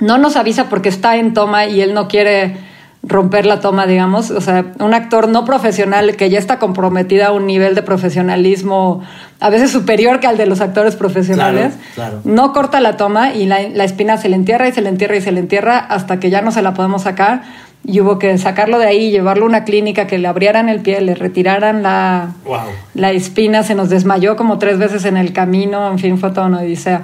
no 0.00 0.18
nos 0.18 0.34
avisa 0.34 0.68
porque 0.68 0.88
está 0.88 1.16
en 1.16 1.34
toma 1.34 1.66
y 1.66 1.80
él 1.80 1.94
no 1.94 2.08
quiere 2.08 2.56
romper 3.04 3.46
la 3.46 3.60
toma, 3.60 3.86
digamos. 3.86 4.32
O 4.32 4.40
sea, 4.40 4.72
un 4.80 4.92
actor 4.92 5.28
no 5.28 5.44
profesional 5.44 6.16
que 6.16 6.28
ya 6.28 6.40
está 6.40 6.58
comprometido 6.58 7.24
a 7.24 7.30
un 7.30 7.46
nivel 7.46 7.76
de 7.76 7.82
profesionalismo 7.82 9.02
a 9.38 9.50
veces 9.50 9.70
superior 9.70 10.18
que 10.18 10.26
al 10.26 10.36
de 10.36 10.46
los 10.46 10.60
actores 10.60 10.96
profesionales, 10.96 11.74
Claro, 11.94 12.22
claro. 12.22 12.36
no 12.36 12.52
corta 12.52 12.80
la 12.80 12.96
toma 12.96 13.34
y 13.34 13.46
la, 13.46 13.60
la 13.68 13.84
espina 13.84 14.16
se 14.16 14.28
le 14.28 14.34
entierra 14.34 14.66
y 14.66 14.72
se 14.72 14.80
le 14.80 14.88
entierra 14.88 15.16
y 15.16 15.20
se 15.20 15.30
le 15.30 15.38
entierra 15.38 15.78
hasta 15.78 16.18
que 16.18 16.28
ya 16.28 16.42
no 16.42 16.50
se 16.50 16.60
la 16.60 16.74
podemos 16.74 17.02
sacar. 17.02 17.42
Y 17.84 18.00
hubo 18.00 18.18
que 18.18 18.38
sacarlo 18.38 18.78
de 18.78 18.86
ahí, 18.86 19.10
llevarlo 19.10 19.44
a 19.44 19.48
una 19.48 19.64
clínica, 19.64 20.06
que 20.06 20.16
le 20.18 20.28
abrieran 20.28 20.68
el 20.68 20.80
pie, 20.80 21.00
le 21.00 21.14
retiraran 21.16 21.82
la, 21.82 22.30
Wow. 22.44 22.58
la 22.94 23.10
espina, 23.10 23.64
se 23.64 23.74
nos 23.74 23.88
desmayó 23.90 24.36
como 24.36 24.58
tres 24.58 24.78
veces 24.78 25.04
en 25.04 25.16
el 25.16 25.32
camino, 25.32 25.90
en 25.90 25.98
fin, 25.98 26.16
fue 26.18 26.30
toda 26.30 26.46
una 26.46 26.58
odisea. 26.60 27.02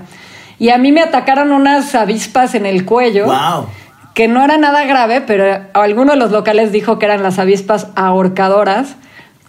Y 0.60 0.70
a 0.70 0.78
mí 0.78 0.92
me 0.92 1.00
atacaron 1.00 1.50
unas 1.52 1.94
avispas 1.96 2.54
en 2.54 2.64
el 2.66 2.84
cuello 2.84 3.26
Wow. 3.26 3.66
que 4.14 4.28
no 4.28 4.44
era 4.44 4.56
nada 4.56 4.84
grave, 4.84 5.20
pero 5.20 5.62
alguno 5.74 6.12
de 6.12 6.18
los 6.18 6.30
locales 6.30 6.70
dijo 6.70 6.98
que 7.00 7.06
eran 7.06 7.22
las 7.24 7.38
avispas 7.40 7.88
ahorcadoras, 7.96 8.94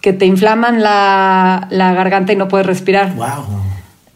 que 0.00 0.12
te 0.12 0.26
inflaman 0.26 0.82
la, 0.82 1.68
la 1.70 1.92
garganta 1.92 2.32
y 2.32 2.36
no 2.36 2.48
puedes 2.48 2.66
respirar. 2.66 3.14
Wow. 3.14 3.26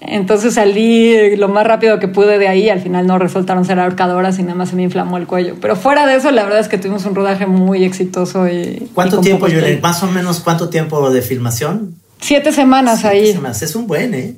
Entonces 0.07 0.55
salí 0.55 1.37
lo 1.37 1.49
más 1.49 1.67
rápido 1.67 1.99
que 1.99 2.09
pude 2.09 2.39
de 2.39 2.49
ahí, 2.49 2.69
al 2.69 2.81
final 2.81 3.07
no 3.07 3.19
resultaron 3.19 3.65
ser 3.65 3.79
ahorcadoras 3.81 4.39
y 4.39 4.43
nada 4.43 4.55
más 4.55 4.71
se 4.71 4.77
me 4.77 4.83
inflamó 4.83 5.17
el 5.19 5.27
cuello. 5.27 5.57
Pero 5.61 5.77
fuera 5.77 6.07
de 6.07 6.17
eso, 6.17 6.31
la 6.31 6.45
verdad 6.45 6.61
es 6.61 6.69
que 6.69 6.79
tuvimos 6.79 7.05
un 7.07 7.15
rodaje 7.15 7.47
muy 7.47 7.85
exitoso 7.85 8.49
y... 8.49 8.89
¿Cuánto 8.95 9.21
y 9.21 9.23
tiempo, 9.25 9.47
takes. 9.47 9.81
Más 9.83 10.03
o 10.03 10.07
menos, 10.07 10.41
¿cuánto 10.41 10.69
tiempo 10.69 11.11
de 11.11 11.23
filmación? 11.23 11.95
Siete 12.21 12.53
semanas 12.53 13.05
ahí. 13.05 13.33
Se 13.33 13.39
me 13.41 13.49
hace- 13.49 13.65
Es 13.65 13.75
un 13.77 13.87
buen, 13.87 14.15
¿eh? 14.15 14.35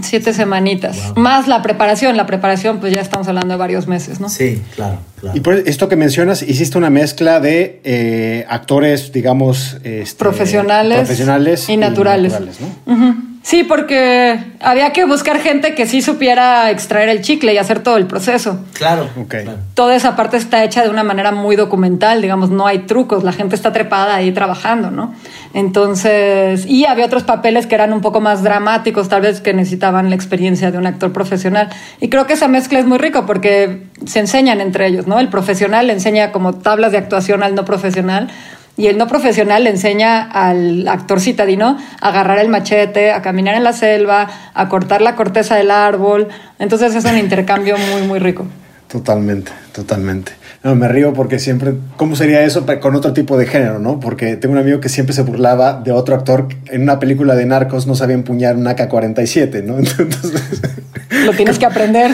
Siete 0.00 0.32
semanitas. 0.32 0.96
Wow. 1.14 1.14
Más 1.24 1.48
la 1.48 1.60
preparación. 1.62 2.16
La 2.16 2.24
preparación, 2.26 2.78
pues 2.78 2.92
ya 2.92 3.00
estamos 3.00 3.26
hablando 3.26 3.54
de 3.54 3.58
varios 3.58 3.88
meses, 3.88 4.20
¿no? 4.20 4.28
Sí, 4.28 4.62
claro, 4.76 4.98
claro. 5.20 5.36
Y 5.36 5.40
por 5.40 5.54
esto 5.54 5.88
que 5.88 5.96
mencionas, 5.96 6.42
hiciste 6.42 6.78
una 6.78 6.90
mezcla 6.90 7.40
de 7.40 7.80
eh, 7.82 8.44
actores, 8.48 9.10
digamos, 9.12 9.76
este, 9.82 10.16
Profesionales 10.18 10.98
profesionales 10.98 11.68
y 11.68 11.76
naturales. 11.76 12.34
¿no? 12.86 12.94
Ujú. 12.94 13.14
Sí, 13.48 13.64
porque 13.64 14.38
había 14.60 14.92
que 14.92 15.06
buscar 15.06 15.38
gente 15.38 15.74
que 15.74 15.86
sí 15.86 16.02
supiera 16.02 16.70
extraer 16.70 17.08
el 17.08 17.22
chicle 17.22 17.54
y 17.54 17.56
hacer 17.56 17.82
todo 17.82 17.96
el 17.96 18.06
proceso. 18.06 18.60
Claro. 18.74 19.08
Ok. 19.16 19.28
claro. 19.28 19.56
Toda 19.72 19.96
esa 19.96 20.16
parte 20.16 20.36
está 20.36 20.62
hecha 20.64 20.82
de 20.82 20.90
una 20.90 21.02
manera 21.02 21.32
muy 21.32 21.56
documental, 21.56 22.20
digamos, 22.20 22.50
no 22.50 22.66
hay 22.66 22.80
trucos, 22.80 23.24
la 23.24 23.32
gente 23.32 23.56
está 23.56 23.72
trepada 23.72 24.16
ahí 24.16 24.32
trabajando, 24.32 24.90
¿no? 24.90 25.14
Entonces, 25.54 26.66
y 26.66 26.84
había 26.84 27.06
otros 27.06 27.22
papeles 27.22 27.66
que 27.66 27.74
eran 27.74 27.94
un 27.94 28.02
poco 28.02 28.20
más 28.20 28.42
dramáticos, 28.42 29.08
tal 29.08 29.22
vez 29.22 29.40
que 29.40 29.54
necesitaban 29.54 30.10
la 30.10 30.14
experiencia 30.14 30.70
de 30.70 30.76
un 30.76 30.86
actor 30.86 31.14
profesional. 31.14 31.70
Y 32.02 32.10
creo 32.10 32.26
que 32.26 32.34
esa 32.34 32.48
mezcla 32.48 32.78
es 32.78 32.84
muy 32.84 32.98
rico 32.98 33.24
porque 33.24 33.84
se 34.04 34.18
enseñan 34.18 34.60
entre 34.60 34.88
ellos, 34.88 35.06
¿no? 35.06 35.20
El 35.20 35.30
profesional 35.30 35.86
le 35.86 35.94
enseña 35.94 36.32
como 36.32 36.56
tablas 36.56 36.92
de 36.92 36.98
actuación 36.98 37.42
al 37.42 37.54
no 37.54 37.64
profesional 37.64 38.28
y 38.78 38.86
el 38.86 38.96
no 38.96 39.08
profesional 39.08 39.64
le 39.64 39.70
enseña 39.70 40.22
al 40.22 40.86
actor 40.86 41.20
citadino 41.20 41.76
a 42.00 42.08
agarrar 42.08 42.38
el 42.38 42.48
machete, 42.48 43.10
a 43.10 43.20
caminar 43.20 43.56
en 43.56 43.64
la 43.64 43.72
selva, 43.72 44.28
a 44.54 44.68
cortar 44.68 45.02
la 45.02 45.16
corteza 45.16 45.56
del 45.56 45.72
árbol. 45.72 46.28
Entonces 46.60 46.94
es 46.94 47.04
un 47.04 47.18
intercambio 47.18 47.76
muy, 47.76 48.02
muy 48.06 48.20
rico. 48.20 48.46
Totalmente, 48.86 49.50
totalmente. 49.72 50.32
No, 50.62 50.76
me 50.76 50.86
río 50.86 51.12
porque 51.12 51.40
siempre, 51.40 51.74
¿cómo 51.96 52.14
sería 52.14 52.42
eso 52.44 52.64
con 52.80 52.94
otro 52.94 53.12
tipo 53.12 53.36
de 53.36 53.46
género, 53.46 53.80
no? 53.80 53.98
Porque 53.98 54.36
tengo 54.36 54.52
un 54.52 54.60
amigo 54.60 54.80
que 54.80 54.88
siempre 54.88 55.12
se 55.12 55.22
burlaba 55.22 55.80
de 55.80 55.90
otro 55.90 56.14
actor 56.14 56.48
en 56.66 56.82
una 56.82 57.00
película 57.00 57.34
de 57.34 57.46
narcos 57.46 57.86
no 57.86 57.96
sabía 57.96 58.14
empuñar 58.14 58.56
un 58.56 58.66
AK-47, 58.66 59.64
¿no? 59.64 59.78
Entonces, 59.78 60.62
Lo 61.24 61.32
tienes 61.32 61.58
que 61.58 61.66
aprender. 61.66 62.12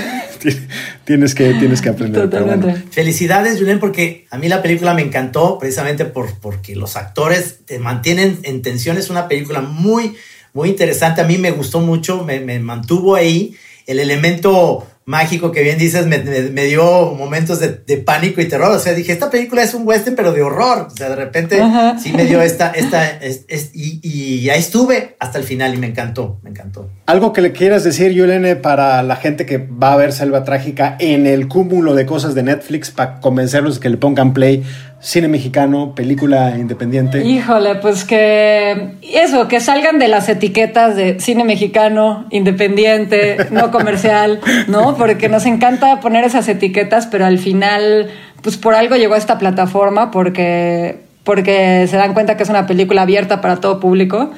Tienes 1.04 1.34
que, 1.34 1.54
tienes 1.54 1.80
que 1.80 1.88
aprender. 1.88 2.28
bueno. 2.28 2.74
Felicidades, 2.90 3.58
Julián, 3.58 3.80
porque 3.80 4.26
a 4.30 4.38
mí 4.38 4.48
la 4.48 4.62
película 4.62 4.94
me 4.94 5.02
encantó 5.02 5.58
precisamente 5.58 6.04
por, 6.04 6.38
porque 6.38 6.76
los 6.76 6.96
actores 6.96 7.60
te 7.64 7.78
mantienen 7.78 8.38
en 8.42 8.62
tensión. 8.62 8.98
Es 8.98 9.10
una 9.10 9.28
película 9.28 9.60
muy, 9.60 10.14
muy 10.52 10.68
interesante. 10.68 11.20
A 11.20 11.24
mí 11.24 11.38
me 11.38 11.50
gustó 11.50 11.80
mucho, 11.80 12.24
me, 12.24 12.40
me 12.40 12.58
mantuvo 12.60 13.14
ahí. 13.14 13.56
El 13.86 13.98
elemento 13.98 14.86
mágico 15.06 15.52
que 15.52 15.62
bien 15.62 15.76
dices 15.78 16.06
me, 16.06 16.18
me- 16.18 16.48
me 16.50 16.64
dio 16.64 17.12
momentos 17.14 17.60
de, 17.60 17.68
de 17.86 17.98
pánico 17.98 18.40
y 18.40 18.46
terror. 18.48 18.70
O 18.72 18.78
sea, 18.78 18.94
dije, 18.94 19.12
esta 19.12 19.30
película 19.30 19.62
es 19.62 19.74
un 19.74 19.86
western, 19.86 20.16
pero 20.16 20.32
de 20.32 20.42
horror. 20.42 20.88
O 20.90 20.96
sea, 20.96 21.10
de 21.10 21.16
repente 21.16 21.60
Ajá. 21.60 21.98
sí 21.98 22.12
me 22.12 22.24
dio 22.24 22.40
esta, 22.40 22.70
esta, 22.70 23.08
es- 23.18 23.44
es- 23.48 23.70
y, 23.74 24.00
y 24.02 24.48
ahí 24.50 24.58
estuve 24.60 25.16
hasta 25.18 25.38
el 25.38 25.44
final 25.44 25.74
y 25.74 25.76
me 25.78 25.88
encantó, 25.88 26.38
me 26.42 26.50
encantó. 26.50 26.88
Algo 27.06 27.32
que 27.32 27.42
le 27.42 27.52
quieras 27.52 27.84
decir, 27.84 28.12
Yulene, 28.12 28.56
para 28.56 29.02
la 29.02 29.16
gente 29.16 29.44
que 29.46 29.58
va 29.58 29.92
a 29.92 29.96
ver 29.96 30.12
Selva 30.12 30.44
Trágica 30.44 30.96
en 30.98 31.26
el 31.26 31.48
cúmulo 31.48 31.94
de 31.94 32.06
cosas 32.06 32.34
de 32.34 32.42
Netflix 32.42 32.90
para 32.90 33.20
convencerlos 33.20 33.74
de 33.74 33.80
que 33.80 33.88
le 33.90 33.96
pongan 33.98 34.32
play. 34.32 34.62
Cine 35.04 35.28
mexicano, 35.28 35.94
película 35.94 36.56
independiente. 36.56 37.22
Híjole, 37.22 37.74
pues 37.74 38.06
que 38.06 38.94
eso, 39.02 39.48
que 39.48 39.60
salgan 39.60 39.98
de 39.98 40.08
las 40.08 40.30
etiquetas 40.30 40.96
de 40.96 41.20
cine 41.20 41.44
mexicano, 41.44 42.24
independiente, 42.30 43.36
no 43.50 43.70
comercial, 43.70 44.40
¿no? 44.66 44.96
Porque 44.96 45.28
nos 45.28 45.44
encanta 45.44 46.00
poner 46.00 46.24
esas 46.24 46.48
etiquetas, 46.48 47.06
pero 47.06 47.26
al 47.26 47.38
final, 47.38 48.08
pues 48.40 48.56
por 48.56 48.74
algo 48.74 48.96
llegó 48.96 49.12
a 49.12 49.18
esta 49.18 49.38
plataforma, 49.38 50.10
porque, 50.10 51.00
porque 51.22 51.86
se 51.86 51.98
dan 51.98 52.14
cuenta 52.14 52.38
que 52.38 52.44
es 52.44 52.48
una 52.48 52.66
película 52.66 53.02
abierta 53.02 53.42
para 53.42 53.56
todo 53.56 53.80
público. 53.80 54.30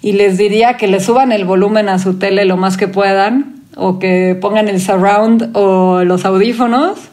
Y 0.00 0.12
les 0.12 0.38
diría 0.38 0.76
que 0.76 0.86
le 0.86 1.00
suban 1.00 1.32
el 1.32 1.44
volumen 1.44 1.88
a 1.88 1.98
su 1.98 2.20
tele 2.20 2.44
lo 2.44 2.56
más 2.56 2.76
que 2.76 2.86
puedan, 2.86 3.64
o 3.74 3.98
que 3.98 4.38
pongan 4.40 4.68
el 4.68 4.80
surround 4.80 5.50
o 5.54 6.04
los 6.04 6.24
audífonos 6.24 7.10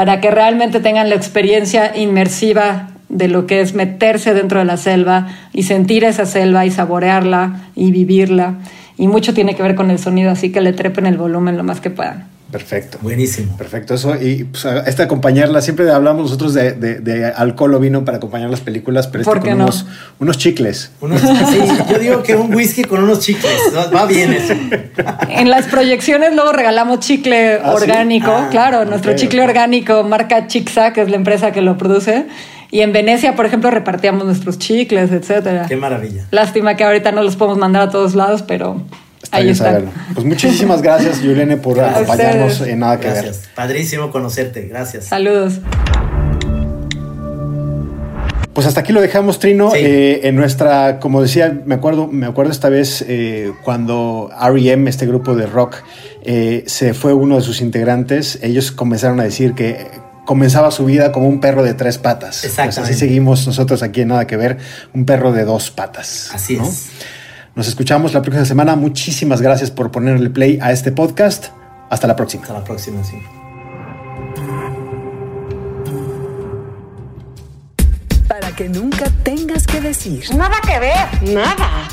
para 0.00 0.18
que 0.22 0.30
realmente 0.30 0.80
tengan 0.80 1.10
la 1.10 1.14
experiencia 1.14 1.94
inmersiva 1.94 2.88
de 3.10 3.28
lo 3.28 3.46
que 3.46 3.60
es 3.60 3.74
meterse 3.74 4.32
dentro 4.32 4.58
de 4.60 4.64
la 4.64 4.78
selva 4.78 5.28
y 5.52 5.64
sentir 5.64 6.04
esa 6.04 6.24
selva 6.24 6.64
y 6.64 6.70
saborearla 6.70 7.64
y 7.76 7.90
vivirla. 7.92 8.54
Y 8.96 9.08
mucho 9.08 9.34
tiene 9.34 9.54
que 9.54 9.62
ver 9.62 9.74
con 9.74 9.90
el 9.90 9.98
sonido, 9.98 10.30
así 10.30 10.52
que 10.52 10.62
le 10.62 10.72
trepen 10.72 11.04
el 11.04 11.18
volumen 11.18 11.58
lo 11.58 11.64
más 11.64 11.82
que 11.82 11.90
puedan. 11.90 12.28
Perfecto. 12.50 12.98
Buenísimo. 13.00 13.56
Perfecto, 13.56 13.94
eso. 13.94 14.16
Y 14.20 14.42
pues, 14.44 14.64
este 14.86 15.02
acompañarla, 15.04 15.60
siempre 15.62 15.88
hablamos 15.88 16.22
nosotros 16.24 16.52
de, 16.52 16.72
de- 16.72 16.98
de 16.98 17.26
alcohol 17.26 17.74
o 17.74 17.78
vino 17.78 18.04
para 18.04 18.16
acompañar 18.16 18.50
las 18.50 18.60
películas, 18.60 19.06
pero 19.06 19.22
este 19.22 19.30
¿Por 19.32 19.38
con 19.40 19.50
no? 19.56 19.64
unos, 19.64 19.86
unos 20.18 20.36
chicles. 20.36 20.90
Unos- 21.00 21.20
sí, 21.20 21.58
yo 21.92 21.98
digo 22.00 22.22
que 22.24 22.34
un 22.34 22.52
whisky 22.52 22.82
con 22.82 23.04
unos 23.04 23.20
chicles, 23.20 23.54
¿no? 23.72 23.92
va 23.96 24.04
bien 24.06 24.32
eso. 24.32 24.54
En 25.40 25.50
las 25.50 25.66
proyecciones 25.66 26.34
luego 26.34 26.52
regalamos 26.52 27.00
chicle 27.00 27.54
¿Ah, 27.54 27.72
sí? 27.76 27.82
orgánico, 27.84 28.30
Ah, 28.30 28.48
claro, 28.50 28.84
nuestro 28.84 29.14
chicle 29.16 29.42
orgánico 29.42 30.02
marca 30.04 30.46
Chixa, 30.46 30.92
que 30.92 31.00
es 31.02 31.10
la 31.10 31.16
empresa 31.16 31.50
que 31.50 31.62
lo 31.62 31.78
produce. 31.78 32.26
Y 32.70 32.80
en 32.80 32.92
Venecia, 32.92 33.34
por 33.34 33.46
ejemplo, 33.46 33.70
repartíamos 33.70 34.24
nuestros 34.24 34.58
chicles, 34.58 35.10
etcétera. 35.10 35.66
Qué 35.66 35.76
maravilla. 35.76 36.26
Lástima 36.30 36.76
que 36.76 36.84
ahorita 36.84 37.10
no 37.10 37.22
los 37.22 37.36
podemos 37.36 37.58
mandar 37.58 37.82
a 37.82 37.90
todos 37.90 38.14
lados, 38.14 38.42
pero 38.42 38.82
Está 39.22 39.38
ahí 39.38 39.54
saberlo. 39.54 39.90
Pues 40.14 40.26
muchísimas 40.26 40.82
gracias, 40.82 41.22
Yulene, 41.22 41.56
por 41.56 41.80
acompañarnos 41.80 42.60
en 42.60 42.78
Nada 42.78 43.00
que 43.00 43.08
Ver. 43.08 43.24
Gracias. 43.24 43.48
Padrísimo 43.54 44.10
conocerte. 44.10 44.68
Gracias. 44.68 45.06
Saludos. 45.06 45.60
Pues 48.54 48.66
hasta 48.66 48.80
aquí 48.80 48.92
lo 48.92 49.00
dejamos, 49.00 49.38
Trino. 49.38 49.70
Sí. 49.70 49.78
Eh, 49.78 50.28
en 50.28 50.34
nuestra, 50.34 50.98
como 50.98 51.22
decía, 51.22 51.62
me 51.64 51.76
acuerdo, 51.76 52.08
me 52.08 52.26
acuerdo 52.26 52.50
esta 52.50 52.68
vez 52.68 53.04
eh, 53.06 53.52
cuando 53.62 54.30
R.E.M., 54.40 54.90
este 54.90 55.06
grupo 55.06 55.36
de 55.36 55.46
rock, 55.46 55.76
eh, 56.22 56.64
se 56.66 56.94
fue 56.94 57.12
uno 57.14 57.36
de 57.36 57.42
sus 57.42 57.60
integrantes. 57.60 58.38
Ellos 58.42 58.72
comenzaron 58.72 59.20
a 59.20 59.24
decir 59.24 59.54
que 59.54 59.86
comenzaba 60.26 60.70
su 60.70 60.84
vida 60.84 61.12
como 61.12 61.28
un 61.28 61.40
perro 61.40 61.62
de 61.62 61.74
tres 61.74 61.98
patas. 61.98 62.40
Pues 62.40 62.52
Exactamente. 62.52 62.92
así 62.92 62.94
seguimos 62.98 63.46
nosotros 63.46 63.82
aquí 63.82 64.02
en 64.02 64.08
Nada 64.08 64.26
que 64.26 64.36
Ver, 64.36 64.58
un 64.94 65.04
perro 65.04 65.32
de 65.32 65.44
dos 65.44 65.70
patas. 65.70 66.30
Así 66.34 66.56
¿no? 66.56 66.66
es. 66.66 66.88
Nos 67.54 67.68
escuchamos 67.68 68.14
la 68.14 68.22
próxima 68.22 68.44
semana. 68.44 68.76
Muchísimas 68.76 69.40
gracias 69.40 69.70
por 69.70 69.90
ponerle 69.90 70.30
play 70.30 70.58
a 70.60 70.72
este 70.72 70.92
podcast. 70.92 71.46
Hasta 71.88 72.06
la 72.06 72.16
próxima. 72.16 72.42
Hasta 72.42 72.54
la 72.54 72.64
próxima, 72.64 73.02
sí. 73.04 73.16
Que 78.60 78.68
nunca 78.68 79.06
tengas 79.24 79.66
que 79.66 79.80
decir. 79.80 80.22
Nada 80.36 80.56
que 80.60 80.78
ver. 80.78 81.32
Nada. 81.34 81.88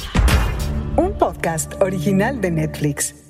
Un 0.97 1.17
podcast 1.17 1.81
original 1.81 2.41
de 2.41 2.51
Netflix. 2.51 3.26